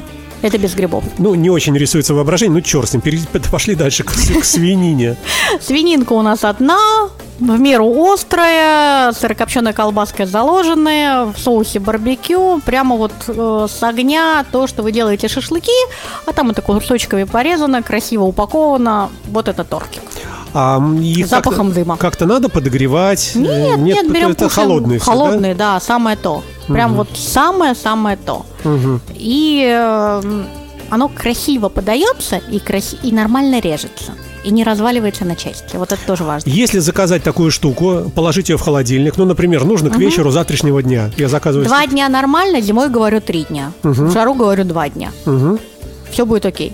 Это 0.44 0.58
без 0.58 0.74
грибов. 0.74 1.04
Ну, 1.16 1.34
не 1.34 1.48
очень 1.48 1.74
рисуется 1.74 2.12
воображение, 2.12 2.52
ну, 2.52 2.60
черт 2.60 2.90
с 2.90 2.92
ним, 2.92 3.02
пошли 3.50 3.74
дальше 3.74 4.04
к, 4.04 4.12
к 4.12 4.44
свинине. 4.44 5.16
Свининка 5.58 6.12
у 6.12 6.20
нас 6.20 6.44
одна, 6.44 7.08
в 7.40 7.58
меру 7.58 8.12
острая, 8.12 9.12
сырокопченая 9.12 9.72
колбаска 9.72 10.26
заложенная, 10.26 11.24
в 11.24 11.38
соусе 11.38 11.78
барбекю, 11.78 12.60
прямо 12.66 12.96
вот 12.96 13.12
э, 13.26 13.66
с 13.70 13.82
огня, 13.82 14.44
то, 14.52 14.66
что 14.66 14.82
вы 14.82 14.92
делаете 14.92 15.28
шашлыки, 15.28 15.72
а 16.26 16.32
там 16.34 16.50
это 16.50 16.60
кусочками 16.60 17.24
порезано, 17.24 17.82
красиво 17.82 18.24
упаковано, 18.24 19.08
вот 19.30 19.48
это 19.48 19.64
тортик. 19.64 20.02
А 20.52 20.78
их 21.00 21.26
запахом 21.26 21.68
как 21.68 21.74
дыма. 21.74 21.96
Как-то 21.96 22.26
надо 22.26 22.50
подогревать? 22.50 23.32
Нет, 23.34 23.78
нет, 23.78 23.78
нет 23.78 24.12
берем 24.12 24.30
это 24.32 24.44
кушаем, 24.44 24.68
холодные. 24.68 24.98
Холодные, 25.00 25.54
да? 25.54 25.74
да, 25.74 25.80
самое 25.80 26.18
то. 26.18 26.44
Прям 26.68 26.92
угу. 26.92 26.98
вот 26.98 27.08
самое-самое 27.16 28.16
то. 28.16 28.46
Угу. 28.64 29.00
И 29.14 29.64
э, 29.66 30.44
оно 30.90 31.08
красиво 31.08 31.68
подается 31.68 32.36
и, 32.36 32.58
краси- 32.58 32.98
и 33.02 33.12
нормально 33.12 33.60
режется 33.60 34.12
и 34.44 34.50
не 34.50 34.62
разваливается 34.62 35.24
на 35.24 35.36
части. 35.36 35.76
Вот 35.76 35.92
это 35.92 36.00
тоже 36.06 36.22
важно. 36.24 36.50
Если 36.50 36.78
заказать 36.78 37.22
такую 37.22 37.50
штуку, 37.50 38.12
положить 38.14 38.50
ее 38.50 38.58
в 38.58 38.60
холодильник, 38.60 39.16
ну, 39.16 39.24
например, 39.24 39.64
нужно 39.64 39.88
к 39.88 39.94
угу. 39.94 40.02
вечеру 40.02 40.30
завтрашнего 40.30 40.82
дня. 40.82 41.10
Я 41.16 41.28
заказываю. 41.28 41.66
Два 41.66 41.86
дня 41.86 42.08
нормально, 42.08 42.60
зимой 42.60 42.90
говорю 42.90 43.20
три 43.20 43.44
дня. 43.44 43.72
Угу. 43.82 43.92
В 43.92 44.12
жару 44.12 44.34
говорю 44.34 44.64
два 44.64 44.88
дня. 44.88 45.12
Угу. 45.26 45.58
Все 46.10 46.26
будет 46.26 46.46
окей. 46.46 46.72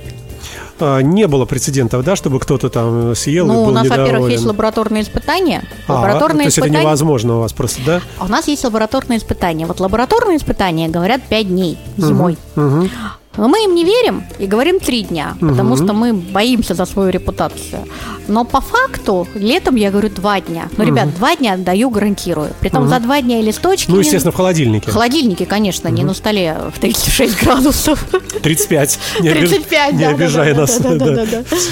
А, 0.80 1.00
не 1.00 1.26
было 1.26 1.44
прецедентов, 1.44 2.04
да, 2.04 2.16
чтобы 2.16 2.40
кто-то 2.40 2.70
там 2.70 3.14
съел 3.14 3.46
ну, 3.46 3.52
и 3.52 3.56
был 3.56 3.68
у 3.68 3.70
нас, 3.72 3.84
недоволен. 3.84 4.04
во-первых, 4.06 4.30
есть 4.30 4.44
лабораторные 4.44 5.02
испытания. 5.02 5.62
А, 5.86 5.94
лабораторные 5.94 6.44
то 6.44 6.46
есть 6.46 6.58
испытания... 6.58 6.78
это 6.78 6.86
невозможно 6.86 7.36
у 7.36 7.40
вас 7.40 7.52
просто, 7.52 7.80
да? 7.84 8.00
У 8.20 8.28
нас 8.28 8.48
есть 8.48 8.64
лабораторные 8.64 9.18
испытания. 9.18 9.66
Вот 9.66 9.80
лабораторные 9.80 10.38
испытания 10.38 10.88
говорят 10.88 11.22
5 11.28 11.48
дней 11.48 11.78
зимой. 11.96 12.38
Угу, 12.56 12.66
угу. 12.66 12.88
Но 13.36 13.48
мы 13.48 13.64
им 13.64 13.74
не 13.74 13.84
верим 13.84 14.24
и 14.38 14.46
говорим 14.46 14.80
три 14.80 15.02
дня, 15.02 15.36
угу. 15.40 15.50
потому 15.50 15.76
что 15.76 15.92
мы 15.92 16.12
боимся 16.12 16.74
за 16.74 16.84
свою 16.84 17.10
репутацию. 17.10 17.86
Но 18.26 18.44
по 18.44 18.60
факту 18.60 19.26
летом 19.34 19.76
я 19.76 19.90
говорю 19.90 20.08
два 20.08 20.40
дня. 20.40 20.68
Ну, 20.76 20.84
угу. 20.84 20.92
ребят, 20.92 21.14
два 21.16 21.36
дня 21.36 21.56
даю, 21.56 21.90
гарантирую. 21.90 22.50
Притом 22.60 22.82
угу. 22.82 22.90
за 22.90 22.98
два 22.98 23.22
дня 23.22 23.40
листочки... 23.40 23.90
Ну, 23.90 23.98
естественно, 23.98 24.32
в 24.32 24.36
холодильнике. 24.36 24.90
В 24.90 24.92
холодильнике, 24.92 25.46
конечно, 25.46 25.90
угу. 25.90 25.96
не 25.96 26.04
на 26.04 26.14
столе 26.14 26.56
в 26.74 26.80
36 26.80 27.42
градусов. 27.42 28.04
35. 28.42 28.98
Не 29.20 29.30
35, 29.30 29.94
Не 29.94 30.04
обижай 30.04 30.54
нас. 30.54 30.70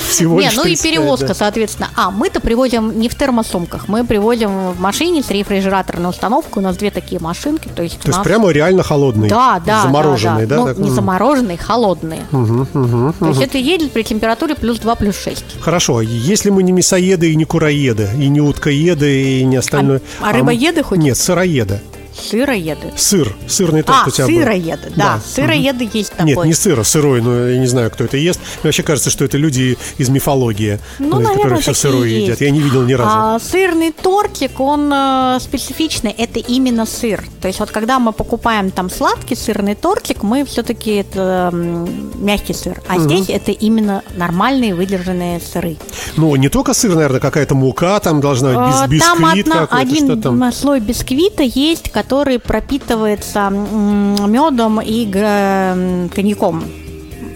Всего 0.08 0.40
лишь 0.40 0.54
Ну 0.54 0.64
и 0.64 0.76
перевозка, 0.76 1.34
соответственно. 1.34 1.90
А, 1.96 2.10
мы-то 2.10 2.40
привозим 2.40 2.98
не 2.98 3.08
в 3.08 3.14
термосумках, 3.14 3.88
мы 3.88 4.04
привозим 4.04 4.70
в 4.72 4.80
машине 4.80 5.22
с 5.22 5.30
рефрижераторной 5.30 6.10
установкой. 6.10 6.62
У 6.62 6.66
нас 6.66 6.76
две 6.76 6.90
такие 6.90 7.20
машинки. 7.20 7.68
То 7.68 7.82
есть, 7.82 7.98
то 8.00 8.08
есть 8.08 8.22
прямо 8.22 8.50
реально 8.50 8.82
холодный? 8.82 9.28
Да, 9.28 9.60
да. 9.64 9.82
Замороженный, 9.82 10.46
да? 10.46 10.56
Ну, 10.56 10.84
не 10.84 10.90
замороженный, 11.49 11.57
холодные. 11.57 12.26
Угу, 12.33 12.67
угу, 12.75 13.14
То 13.19 13.28
есть 13.28 13.40
это 13.40 13.59
едет 13.59 13.93
при 13.93 14.02
температуре 14.02 14.55
плюс 14.55 14.78
2, 14.78 14.95
плюс 14.97 15.17
6. 15.17 15.61
Хорошо, 15.61 16.00
если 16.00 16.50
мы 16.50 16.62
не 16.62 16.73
мясоеды 16.73 17.33
и 17.33 17.37
не 17.37 17.45
куроеды, 17.45 18.11
и 18.19 18.28
не 18.28 18.40
уткоеды, 18.40 19.40
и 19.40 19.45
не 19.45 19.57
остальное... 19.57 20.00
А, 20.21 20.31
а 20.31 20.33
рыбоеды 20.33 20.83
хоть? 20.83 20.99
Нет, 20.99 21.17
сыроеды. 21.17 21.81
Сыроеды. 22.18 22.92
Сыр, 22.96 23.34
сырный 23.46 23.82
торт 23.82 23.98
а, 24.04 24.08
у 24.08 24.10
тебя 24.10 24.26
сыроеды, 24.26 24.88
был. 24.88 24.96
да, 24.96 25.14
да. 25.14 25.20
сыроеды 25.20 25.84
угу. 25.84 25.98
есть 25.98 26.10
такой. 26.12 26.26
Нет, 26.26 26.44
не 26.44 26.52
сыра, 26.52 26.82
сырой, 26.82 27.20
но 27.22 27.48
я 27.48 27.58
не 27.58 27.66
знаю, 27.66 27.90
кто 27.90 28.04
это 28.04 28.16
ест. 28.16 28.40
Мне 28.62 28.68
вообще 28.68 28.82
кажется, 28.82 29.10
что 29.10 29.25
это 29.25 29.37
люди 29.37 29.78
из 29.98 30.08
мифологии, 30.08 30.78
ну, 30.98 31.20
наверное, 31.20 31.37
которые 31.37 31.60
все 31.60 31.75
сырое 31.75 32.08
есть. 32.08 32.26
едят. 32.26 32.40
Я 32.40 32.50
не 32.50 32.60
видел 32.60 32.82
ни 32.82 32.92
разу. 32.92 33.10
А, 33.14 33.38
сырный 33.38 33.92
тортик, 33.92 34.60
он 34.60 34.92
э, 34.92 35.38
специфичный, 35.40 36.10
это 36.10 36.40
именно 36.40 36.87
сыр. 36.87 37.25
То 37.40 37.48
есть 37.48 37.60
вот 37.60 37.70
когда 37.70 37.98
мы 37.98 38.12
покупаем 38.12 38.70
там 38.70 38.90
сладкий 38.90 39.37
сырный 39.37 39.75
тортик, 39.75 40.22
мы 40.22 40.44
все-таки 40.44 40.96
это 40.96 41.50
э, 41.52 41.87
мягкий 42.16 42.54
сыр. 42.54 42.82
А 42.88 42.96
угу. 42.96 43.02
здесь 43.02 43.28
это 43.28 43.52
именно 43.52 44.02
нормальные 44.16 44.75
выдержанные 44.75 45.40
сыры. 45.40 45.76
Ну, 46.16 46.34
не 46.37 46.48
только 46.48 46.75
сыр, 46.75 46.94
наверное, 46.94 47.20
какая-то 47.20 47.54
мука 47.54 47.98
там 48.00 48.20
должна 48.20 48.48
быть, 48.48 48.75
а, 48.75 48.87
бис- 48.87 48.98
бисквит 48.98 49.02
Там 49.02 49.25
одна, 49.25 49.68
один 49.70 50.20
там? 50.20 50.52
слой 50.52 50.80
бисквита 50.80 51.42
есть, 51.42 51.90
который 51.90 52.07
пропитан 52.08 52.40
пропитывается 52.40 53.50
медом 53.50 54.80
и 54.80 55.06
коньяком. 56.14 56.64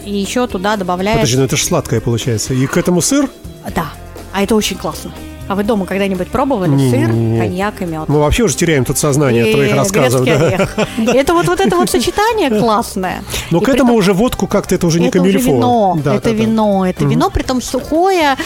И 0.04 0.16
еще 0.16 0.46
туда 0.46 0.76
добавляют... 0.76 1.20
Подожди, 1.20 1.36
ну 1.36 1.44
это 1.44 1.56
же 1.56 1.64
сладкое 1.64 2.00
получается. 2.00 2.54
И 2.54 2.66
к 2.66 2.76
этому 2.76 3.00
сыр? 3.00 3.28
Да. 3.74 3.86
А 4.32 4.42
это 4.42 4.56
очень 4.56 4.76
классно. 4.76 5.12
А 5.48 5.54
вы 5.54 5.64
дома 5.64 5.86
когда-нибудь 5.86 6.28
пробовали 6.28 6.70
не, 6.70 6.90
сыр, 6.90 7.10
не, 7.10 7.32
не. 7.32 7.38
коньяк 7.38 7.82
и 7.82 7.84
мед? 7.84 8.08
Мы 8.08 8.20
вообще 8.20 8.44
уже 8.44 8.56
теряем 8.56 8.84
тут 8.84 8.96
сознание 8.96 9.44
и 9.44 9.48
от 9.48 9.54
твоих 9.54 9.74
рассказов. 9.74 10.24
Да. 10.24 10.68
Это 11.14 11.34
вот, 11.34 11.46
вот 11.46 11.60
это 11.60 11.76
вот 11.76 11.90
сочетание 11.90 12.48
классное. 12.48 13.22
Но 13.50 13.58
и 13.58 13.64
к 13.64 13.68
этому 13.68 13.94
уже 13.94 14.12
водку 14.12 14.46
как-то 14.46 14.74
это 14.74 14.86
уже 14.86 15.00
не 15.00 15.10
камильфо. 15.10 15.40
Это 15.40 15.48
вино, 15.48 15.98
да, 16.02 16.14
это 16.14 16.30
да, 16.30 16.34
вино, 16.34 16.80
да. 16.82 16.90
это 16.90 17.04
вино, 17.04 17.30
при 17.30 17.42
том 17.42 17.60
сухое, 17.60 18.36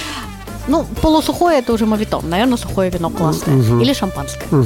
ну, 0.69 0.85
полусухое 1.03 1.59
это 1.59 1.73
уже 1.73 1.87
мавитон. 1.87 2.29
Наверное, 2.29 2.57
сухое 2.57 2.91
вино 2.91 3.11
классное. 3.11 3.57
Угу. 3.57 3.81
Или 3.81 3.93
шампанское. 3.93 4.47
Угу. 4.51 4.65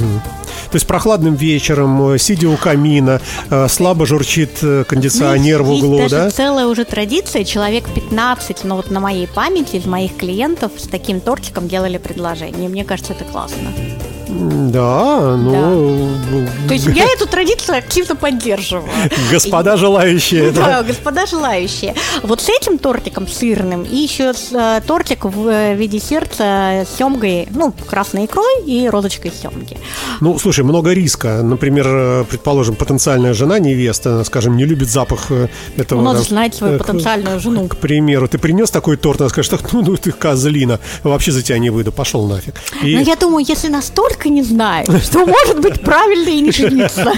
То 0.71 0.75
есть 0.75 0.87
прохладным 0.87 1.35
вечером, 1.35 2.13
э, 2.13 2.17
сидя 2.17 2.49
у 2.49 2.57
камина, 2.57 3.21
э, 3.49 3.67
слабо 3.67 4.05
журчит 4.05 4.59
э, 4.61 4.83
кондиционер 4.87 5.59
ну, 5.59 5.65
в 5.65 5.71
углу, 5.71 5.97
есть 5.99 6.11
да? 6.11 6.23
даже 6.23 6.35
целая 6.35 6.67
уже 6.67 6.85
традиция. 6.85 7.43
Человек 7.43 7.85
15, 7.93 8.63
ну 8.63 8.75
вот 8.75 8.89
на 8.89 8.99
моей 8.99 9.27
памяти, 9.27 9.77
из 9.77 9.85
моих 9.85 10.15
клиентов 10.17 10.71
с 10.77 10.87
таким 10.87 11.19
тортиком 11.19 11.67
делали 11.67 11.97
предложение. 11.97 12.69
Мне 12.69 12.83
кажется, 12.83 13.13
это 13.13 13.25
классно. 13.25 13.71
Да, 14.31 15.35
ну... 15.35 16.09
Да. 16.31 16.67
То 16.67 16.73
есть 16.73 16.85
я 16.87 17.05
эту 17.05 17.27
традицию 17.27 17.77
активно 17.77 18.15
поддерживаю. 18.15 18.89
Господа 19.31 19.75
желающие, 19.75 20.51
да? 20.51 20.65
Да, 20.65 20.83
господа 20.83 21.25
желающие. 21.25 21.95
Вот 22.23 22.41
с 22.41 22.49
этим 22.49 22.77
тортиком 22.77 23.27
сырным 23.27 23.83
и 23.83 23.95
еще 23.97 24.33
э, 24.53 24.81
тортик 24.87 25.25
в 25.25 25.47
э, 25.47 25.75
виде 25.75 25.99
сердца 25.99 26.85
с 26.85 26.97
семгой, 26.97 27.47
ну, 27.51 27.73
красной 27.89 28.25
икрой 28.25 28.63
и 28.65 28.87
розочкой 28.87 29.31
семги. 29.31 29.77
Ну, 30.21 30.39
слушай, 30.39 30.63
много 30.63 30.93
риска. 30.93 31.41
Например, 31.43 31.85
э, 31.87 32.25
предположим, 32.29 32.75
потенциальная 32.75 33.33
жена 33.33 33.59
невеста, 33.59 34.23
скажем, 34.23 34.55
не 34.55 34.65
любит 34.65 34.89
запах 34.89 35.31
этого... 35.77 36.01
Ну, 36.01 36.13
надо 36.13 36.21
знать 36.21 36.55
свою 36.55 36.79
потенциальную 36.79 37.39
жену. 37.39 37.67
К 37.67 37.75
примеру, 37.75 38.27
ты 38.27 38.37
принес 38.37 38.71
такой 38.71 38.95
торт, 38.95 39.21
она 39.21 39.29
скажет, 39.29 39.51
так, 39.51 39.73
ну, 39.73 39.81
ну 39.81 39.97
ты 39.97 40.11
козлина, 40.11 40.79
вообще 41.03 41.31
за 41.31 41.41
тебя 41.41 41.59
не 41.59 41.69
выйду, 41.69 41.91
пошел 41.91 42.27
нафиг. 42.27 42.55
И... 42.83 42.95
Но 42.95 43.01
я 43.01 43.15
думаю, 43.15 43.45
если 43.47 43.67
настолько 43.67 44.20
только 44.21 44.29
не 44.29 44.43
знает, 44.43 44.87
что 45.03 45.25
может 45.25 45.59
быть 45.61 45.81
правильно 45.81 46.29
и 46.29 46.41
не 46.41 46.51
жениться. 46.51 47.11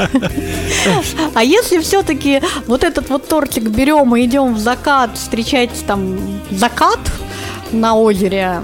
А 1.33 1.43
если 1.43 1.79
все-таки 1.79 2.41
вот 2.67 2.83
этот 2.83 3.09
вот 3.09 3.27
тортик 3.27 3.63
берем 3.63 4.15
и 4.15 4.25
идем 4.25 4.55
в 4.55 4.59
закат 4.59 5.11
встречать 5.15 5.71
там 5.85 6.17
закат 6.51 6.99
на 7.71 7.95
озере 7.95 8.61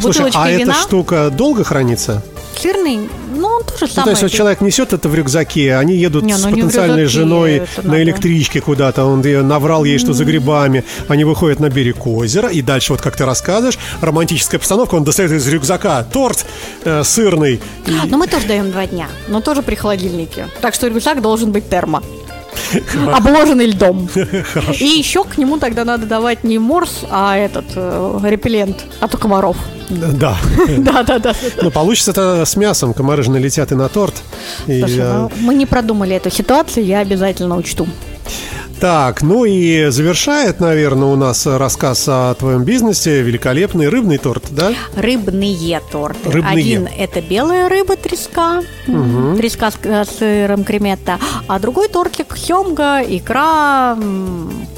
Слушай, 0.00 0.30
а 0.34 0.50
вина, 0.50 0.72
эта 0.72 0.82
штука 0.82 1.30
долго 1.30 1.64
хранится? 1.64 2.22
Сырный, 2.60 3.08
ну, 3.34 3.48
он 3.48 3.64
тоже 3.64 3.92
ну, 3.96 4.04
то 4.04 4.10
есть 4.10 4.22
вот 4.22 4.30
человек 4.30 4.60
несет 4.60 4.92
это 4.92 5.08
в 5.08 5.14
рюкзаке, 5.14 5.76
они 5.76 5.96
едут 5.96 6.24
не, 6.24 6.34
с 6.36 6.44
ну, 6.44 6.50
потенциальной 6.50 7.06
женой 7.06 7.62
на 7.82 8.02
электричке 8.02 8.60
куда-то, 8.60 9.04
он 9.04 9.22
наврал 9.46 9.84
ей, 9.84 9.98
что 9.98 10.12
за 10.12 10.24
грибами, 10.24 10.84
они 11.08 11.24
выходят 11.24 11.60
на 11.60 11.68
берег 11.68 12.06
озера, 12.06 12.48
и 12.48 12.62
дальше, 12.62 12.92
вот 12.92 13.00
как 13.02 13.16
ты 13.16 13.24
рассказываешь, 13.24 13.78
романтическая 14.00 14.58
обстановка, 14.58 14.94
он 14.94 15.04
достает 15.04 15.32
из 15.32 15.46
рюкзака 15.48 16.04
торт 16.04 16.44
э, 16.84 17.02
сырный. 17.04 17.60
Но 18.06 18.18
мы 18.18 18.26
тоже 18.26 18.46
даем 18.46 18.70
два 18.70 18.86
дня, 18.86 19.08
но 19.28 19.40
тоже 19.40 19.62
при 19.62 19.74
холодильнике. 19.74 20.48
Так 20.60 20.74
что 20.74 20.88
рюкзак 20.88 21.22
должен 21.22 21.52
быть 21.52 21.68
термо. 21.68 22.02
Обложенный 23.12 23.66
льдом. 23.66 24.08
И 24.78 24.84
еще 24.84 25.24
к 25.24 25.38
нему 25.38 25.58
тогда 25.58 25.84
надо 25.84 26.06
давать 26.06 26.44
не 26.44 26.58
морс, 26.58 27.04
а 27.10 27.36
этот 27.36 27.66
э, 27.74 28.20
репеллент 28.24 28.84
от 29.00 29.16
комаров. 29.16 29.56
Да. 29.88 30.36
Да, 30.78 31.02
да, 31.06 31.18
да. 31.18 31.34
Ну, 31.62 31.70
получится 31.70 32.12
это 32.12 32.44
с 32.44 32.56
мясом. 32.56 32.94
Комары 32.94 33.22
же 33.22 33.30
налетят 33.30 33.72
и 33.72 33.74
на 33.74 33.88
торт. 33.88 34.22
Слушай, 34.64 35.12
ну, 35.12 35.32
мы 35.40 35.54
не 35.54 35.66
продумали 35.66 36.14
эту 36.14 36.30
ситуацию, 36.30 36.86
я 36.86 37.00
обязательно 37.00 37.56
учту. 37.56 37.86
Так, 38.80 39.20
ну 39.20 39.44
и 39.44 39.90
завершает, 39.90 40.58
наверное, 40.58 41.08
у 41.08 41.16
нас 41.16 41.46
рассказ 41.46 42.08
о 42.08 42.32
твоем 42.32 42.64
бизнесе 42.64 43.20
великолепный 43.20 43.90
рыбный 43.90 44.16
торт, 44.16 44.44
да? 44.52 44.72
Рыбные 44.96 45.82
торты. 45.92 46.30
Рыбные. 46.30 46.52
Один 46.52 46.88
это 46.96 47.20
белая 47.20 47.68
рыба 47.68 47.96
треска, 47.96 48.62
угу. 48.88 49.36
треска 49.36 49.70
с 49.70 49.76
э, 49.82 50.04
сыром 50.06 50.64
креметта, 50.64 51.18
а 51.46 51.58
другой 51.58 51.88
тортик 51.88 52.34
семга, 52.38 53.02
икра, 53.02 53.98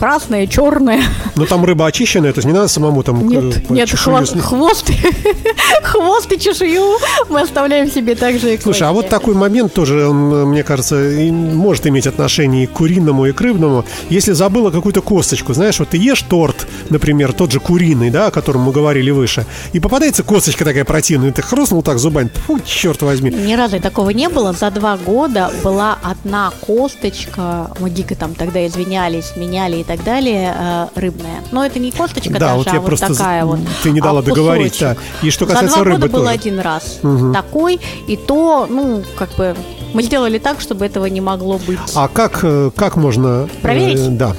красная, 0.03 0.49
черная. 0.49 1.01
Ну 1.37 1.47
там 1.47 1.65
рыба 1.65 1.87
очищенная, 1.87 2.33
то 2.33 2.39
есть 2.39 2.47
не 2.47 2.53
надо 2.53 2.67
самому 2.67 3.05
там 3.05 3.29
Нет, 3.29 3.71
нет 3.71 3.89
хвост, 3.89 4.37
хвост, 4.41 4.91
хвост 5.85 6.33
и 6.33 6.41
чешую 6.41 6.99
мы 7.29 7.43
оставляем 7.43 7.89
себе 7.89 8.17
также. 8.17 8.59
Слушай, 8.61 8.89
а 8.89 8.93
вот 8.93 9.09
такой 9.09 9.35
момент 9.35 9.73
тоже, 9.73 10.09
он, 10.09 10.49
мне 10.49 10.65
кажется, 10.65 10.97
может 10.97 11.87
иметь 11.87 12.09
отношение 12.09 12.65
и 12.65 12.67
к 12.67 12.73
куриному, 12.73 13.27
и 13.27 13.33
к 13.33 13.41
рыбному. 13.41 13.85
Если 14.11 14.33
забыла 14.33 14.73
какую-то 14.73 15.03
косточку, 15.03 15.55
знаешь, 15.55 15.79
вот 15.79 15.91
ты 15.91 15.99
ешь 15.99 16.23
торт, 16.23 16.67
например, 16.91 17.33
тот 17.33 17.53
же 17.53 17.61
куриный, 17.61 18.11
да, 18.11 18.27
о 18.27 18.31
котором 18.33 18.63
мы 18.63 18.73
говорили 18.73 19.13
выше, 19.13 19.47
и 19.73 19.79
попадается 19.79 20.25
косточка 20.25 20.65
такая 20.65 20.85
противная, 20.85 21.29
и 21.29 21.33
ты 21.33 21.43
хрустнул 21.43 21.83
так 21.83 22.01
зубами, 22.01 22.29
фу, 22.47 22.59
черт 22.67 23.03
возьми. 23.03 23.31
Ни 23.31 23.55
разу 23.55 23.79
такого 23.79 24.11
не 24.11 24.29
было. 24.29 24.53
За 24.53 24.73
два 24.73 24.97
года 24.97 25.53
была 25.63 25.97
одна 26.03 26.53
косточка, 26.61 27.71
мы 27.79 27.89
дико 27.89 28.17
там 28.17 28.35
тогда 28.35 28.67
извинялись, 28.67 29.35
меняли 29.37 29.77
и 29.77 29.85
так 29.85 29.92
далее, 29.97 30.55
э, 30.57 30.87
рыбная. 30.95 31.41
Но 31.51 31.65
это 31.65 31.79
не 31.79 31.91
косточка 31.91 32.33
да, 32.33 32.39
даже, 32.39 32.57
вот 32.57 32.69
а 32.69 32.81
вот 32.81 33.01
такая 33.01 33.45
вот. 33.45 33.59
Ты 33.83 33.91
не 33.91 34.01
дала 34.01 34.21
а 34.21 34.23
договорить, 34.23 34.79
да. 34.81 34.97
И 35.23 35.31
что 35.31 35.47
касается 35.47 35.79
За 35.79 35.85
два 35.85 35.85
рыбы 35.85 36.01
года 36.01 36.13
тоже. 36.13 36.23
был 36.25 36.29
один 36.29 36.61
раз 36.61 37.01
угу. 37.03 37.33
такой, 37.33 37.81
и 38.07 38.17
то, 38.17 38.67
ну, 38.69 39.03
как 39.17 39.31
бы 39.37 39.57
мы 39.95 40.03
сделали 40.03 40.39
так, 40.39 40.61
чтобы 40.61 40.87
этого 40.87 41.07
не 41.07 41.21
могло 41.21 41.59
быть. 41.59 41.79
А 41.95 42.09
как, 42.09 42.41
э, 42.43 42.71
как 42.75 42.97
можно... 42.97 43.49
Проверить? 43.61 43.99
Э, 43.99 44.09
да. 44.09 44.37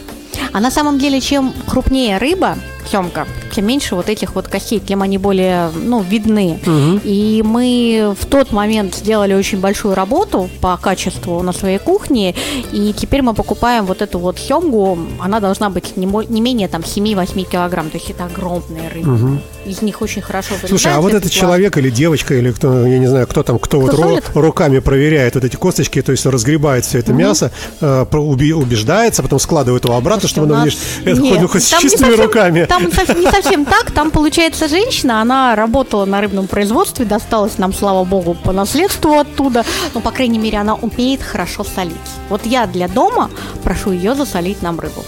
А 0.52 0.60
на 0.60 0.72
самом 0.72 1.00
деле, 1.00 1.22
чем 1.22 1.54
крупнее 1.68 2.18
рыба, 2.18 2.58
семка, 2.88 3.28
тем 3.54 3.66
меньше 3.68 3.96
вот 3.96 4.10
этих 4.10 4.36
вот 4.36 4.48
костей, 4.48 4.80
тем 4.80 5.02
они 5.02 5.18
более, 5.18 5.70
ну, 5.74 6.02
видны. 6.02 6.60
Угу. 6.66 7.02
И 7.04 7.42
мы 7.46 8.16
в 8.20 8.26
тот 8.26 8.52
момент 8.52 8.96
сделали 8.96 9.34
очень 9.34 9.60
большую 9.60 9.96
работу 9.96 10.50
по 10.62 10.78
качеству 10.78 11.42
на 11.42 11.54
своей 11.54 11.80
кухне, 11.80 12.36
и 12.72 12.94
теперь 12.98 13.22
мы 13.22 13.34
покупаем 13.34 13.86
вот 13.86 14.02
эту 14.02 14.20
вот 14.20 14.40
семгу, 14.40 14.98
она 15.20 15.40
должна 15.40 15.70
быть 15.70 15.98
не, 15.98 16.06
не 16.06 16.42
менее 16.42 16.68
там 16.68 16.82
7-8 16.82 17.50
килограмм, 17.50 17.90
то 17.90 17.98
есть 17.98 18.10
это 18.10 18.26
огромные 18.26 18.90
рыбы. 18.90 19.14
Угу. 19.14 19.40
Из 19.66 19.82
них 19.82 20.02
очень 20.02 20.22
хорошо 20.22 20.56
Слушай, 20.68 20.94
а 20.94 21.00
вот 21.00 21.14
этот 21.14 21.32
человек 21.32 21.78
или 21.78 21.90
девочка, 21.90 22.34
или 22.34 22.52
кто, 22.52 22.86
я 22.86 23.00
не 23.00 23.08
знаю, 23.08 23.28
кто 23.28 23.44
там, 23.44 23.60
кто, 23.60 23.82
кто 23.82 24.02
вот 24.08 24.24
ру, 24.34 24.42
руками 24.42 24.80
проверяет 24.80 25.36
вот 25.36 25.44
эти 25.44 25.56
косточки, 25.56 26.02
то 26.02 26.12
есть 26.12 26.26
разгребает 26.26 26.86
все 26.86 27.00
это 27.00 27.12
угу. 27.12 27.20
мясо, 27.20 27.52
э, 27.80 28.06
убеждается, 28.12 29.24
потом 29.24 29.40
складывает 29.40 29.86
его 29.86 29.96
обратно, 29.96 30.28
Слушайте, 30.28 30.42
чтобы 30.42 30.56
оно, 30.56 30.66
нас... 30.66 31.38
это 31.38 31.48
хоть 31.48 31.64
с 31.64 31.70
чистыми 31.70 32.10
совсем, 32.10 32.26
руками. 32.26 32.66
Там 32.74 32.86
не 32.86 33.30
совсем 33.30 33.66
так, 33.66 33.92
там 33.92 34.10
получается 34.10 34.68
женщина, 34.68 35.22
она 35.22 35.56
работала 35.56 36.06
на 36.06 36.22
рыбном 36.22 36.48
производстве, 36.48 37.06
досталась 37.06 37.60
нам, 37.60 37.72
слава 37.72 38.04
богу, 38.04 38.34
по 38.34 38.52
наследству 38.52 39.20
оттуда, 39.20 39.64
но, 39.94 40.02
по 40.02 40.10
крайней 40.10 40.40
мере, 40.40 40.58
она 40.58 40.74
умеет 40.74 41.22
хорошо 41.22 41.64
солить. 41.64 41.94
Вот 42.30 42.48
я 42.48 42.66
для 42.66 42.88
дома 42.88 43.30
прошу 43.64 43.92
ее 43.92 44.16
засолить 44.16 44.64
нам 44.64 44.80
рыбу. 44.80 45.04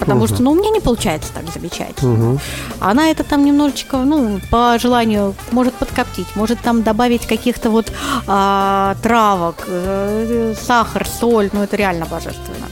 Потому 0.00 0.24
угу. 0.24 0.26
что, 0.26 0.42
ну, 0.42 0.50
у 0.50 0.54
меня 0.56 0.70
не 0.70 0.80
получается 0.80 1.30
так 1.32 1.44
замечательно. 1.54 2.30
Угу. 2.32 2.40
Она 2.80 3.10
это 3.10 3.22
там 3.22 3.44
немножечко, 3.44 3.98
ну, 3.98 4.40
по 4.50 4.76
желанию 4.80 5.36
может 5.52 5.74
подкоптить, 5.74 6.34
может 6.34 6.58
там 6.62 6.82
добавить 6.82 7.28
каких-то 7.28 7.70
вот 7.70 7.92
а, 8.26 8.96
травок, 9.02 9.64
э, 9.68 10.54
сахар, 10.60 11.06
соль, 11.06 11.48
ну, 11.52 11.62
это 11.62 11.76
реально 11.76 12.06
божественно. 12.06 12.66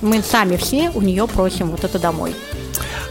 Мы 0.00 0.22
сами 0.22 0.56
все 0.56 0.90
у 0.94 1.02
нее 1.02 1.28
просим 1.28 1.68
вот 1.68 1.84
это 1.84 1.98
домой. 1.98 2.34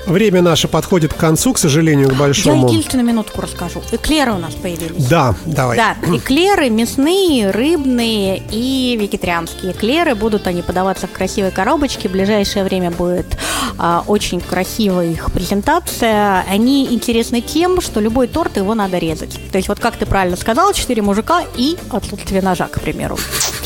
Время 0.06 0.42
наше 0.42 0.68
подходит 0.68 1.14
к 1.14 1.18
концу, 1.18 1.54
к 1.54 1.58
сожалению, 1.58 2.10
к 2.10 2.14
большому. 2.14 2.68
Я 2.68 2.74
единственную 2.74 3.08
минутку 3.08 3.42
расскажу. 3.42 3.82
Эклеры 3.92 4.34
у 4.34 4.38
нас 4.38 4.54
появились. 4.54 5.06
Да, 5.08 5.36
давай. 5.46 5.78
Да, 5.78 5.96
эклеры 6.16 6.70
мясные, 6.70 7.52
рыбные 7.52 8.42
и 8.52 8.98
вегетарианские. 9.00 9.74
Эклеры 9.74 10.16
будут 10.16 10.48
они 10.48 10.62
подаваться 10.62 11.08
в 11.08 11.12
красивой 11.12 11.52
коробочке. 11.52 12.10
В 12.10 12.12
ближайшее 12.12 12.64
время 12.64 12.92
будет 12.92 13.38
а, 13.78 14.04
очень 14.08 14.42
красивая 14.42 15.08
их 15.08 15.32
презентация. 15.32 16.46
Они 16.50 16.94
интересны 16.94 17.42
тем, 17.42 17.82
что 17.82 18.00
любой 18.00 18.28
торт 18.28 18.58
его 18.58 18.74
надо 18.74 18.98
резать. 18.98 19.38
То 19.52 19.58
есть 19.58 19.68
вот 19.68 19.80
как 19.80 19.96
ты 19.98 20.06
правильно 20.06 20.38
сказал, 20.38 20.74
четыре 20.74 21.02
мужика 21.02 21.44
и 21.56 21.78
отсутствие 21.92 22.42
ножа, 22.42 22.68
к 22.68 22.82
примеру. 22.82 23.18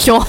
Все. 0.05 0.23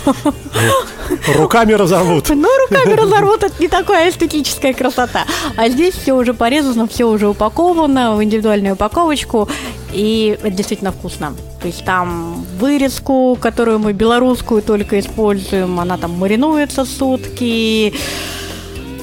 Руками 1.34 1.74
разорвут. 1.74 2.30
Ну, 2.30 2.48
руками 2.62 2.94
разорвут, 2.94 3.42
это 3.42 3.54
не 3.60 3.68
такая 3.68 4.08
эстетическая 4.08 4.72
красота. 4.72 5.26
А 5.54 5.68
здесь 5.68 5.94
все 5.94 6.14
уже 6.14 6.32
порезано, 6.32 6.88
все 6.88 7.04
уже 7.04 7.28
упаковано 7.28 8.16
в 8.16 8.24
индивидуальную 8.24 8.72
упаковочку, 8.72 9.50
и 9.92 10.38
это 10.40 10.48
действительно 10.50 10.92
вкусно. 10.92 11.34
То 11.60 11.66
есть 11.66 11.84
там 11.84 12.46
вырезку, 12.58 13.36
которую 13.38 13.78
мы 13.78 13.92
белорусскую 13.92 14.62
только 14.62 14.98
используем, 14.98 15.78
она 15.78 15.98
там 15.98 16.12
маринуется 16.12 16.86
сутки. 16.86 17.92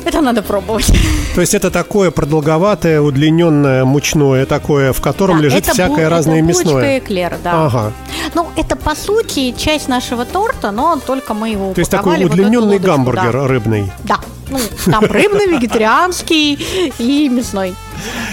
Это 0.05 0.21
надо 0.21 0.41
пробовать. 0.41 0.91
То 1.35 1.41
есть 1.41 1.53
это 1.53 1.71
такое 1.71 2.11
продолговатое, 2.11 3.01
удлиненное, 3.01 3.85
мучное 3.85 4.45
такое, 4.45 4.93
в 4.93 5.01
котором 5.01 5.37
да, 5.37 5.43
лежит 5.43 5.65
всякое 5.65 6.05
бу- 6.05 6.09
разное 6.09 6.37
это 6.39 6.47
мясное. 6.47 6.99
эклер, 6.99 7.33
да. 7.43 7.65
Ага. 7.65 7.91
Ну, 8.35 8.47
это 8.55 8.75
по 8.75 8.95
сути 8.95 9.53
часть 9.57 9.87
нашего 9.87 10.25
торта, 10.25 10.71
но 10.71 10.99
только 11.05 11.33
мы 11.33 11.49
его 11.49 11.73
То 11.73 11.79
есть 11.79 11.91
такой 11.91 12.23
удлиненный 12.23 12.77
вот 12.77 12.85
гамбургер 12.85 13.33
да. 13.33 13.47
рыбный. 13.47 13.91
Да. 14.03 14.17
Ну, 14.53 14.91
там 14.91 15.05
рыбный, 15.05 15.47
вегетарианский 15.47 16.53
и 16.99 17.29
мясной. 17.29 17.75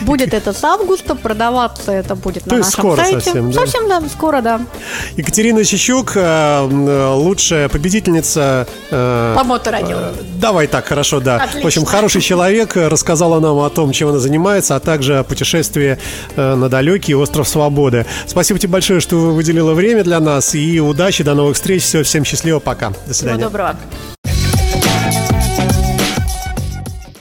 Будет 0.02 0.34
это 0.34 0.52
с 0.52 0.64
августа, 0.64 1.14
продаваться 1.14 1.92
это 1.92 2.14
будет 2.14 2.46
на 2.46 2.58
нашем 2.58 2.72
скоро 2.72 2.96
сайте. 2.96 3.20
совсем, 3.20 3.50
да? 3.50 3.60
Совсем, 3.60 3.88
да, 3.88 4.02
скоро, 4.08 4.40
да. 4.40 4.60
Екатерина 5.16 5.64
Чищук, 5.64 6.12
э, 6.16 6.20
э, 6.20 7.12
лучшая 7.14 7.68
победительница... 7.68 8.66
Э, 8.90 9.34
По 9.36 9.44
моторадио. 9.44 10.12
Давай 10.40 10.66
так, 10.66 10.86
хорошо, 10.86 11.20
да. 11.20 11.36
Отлично. 11.36 11.60
В 11.62 11.66
общем, 11.66 11.84
хороший 11.84 12.20
человек, 12.20 12.76
рассказала 12.76 13.40
нам 13.40 13.58
о 13.58 13.68
том, 13.70 13.92
чем 13.92 14.08
она 14.08 14.18
занимается, 14.18 14.76
а 14.76 14.80
также 14.80 15.18
о 15.18 15.24
путешествии 15.24 15.98
на 16.36 16.68
далекий 16.68 17.14
остров 17.14 17.48
Свободы. 17.48 18.06
Спасибо 18.26 18.58
тебе 18.58 18.72
большое, 18.72 19.00
что 19.00 19.16
выделила 19.16 19.74
время 19.74 20.04
для 20.04 20.20
нас, 20.20 20.54
и 20.54 20.80
удачи, 20.80 21.22
до 21.24 21.34
новых 21.34 21.56
встреч, 21.56 21.82
все, 21.82 22.02
всем 22.02 22.24
счастливо, 22.24 22.58
пока. 22.58 22.92
До 23.06 23.14
свидания. 23.14 23.38
Всего 23.38 23.50
доброго. 23.50 23.76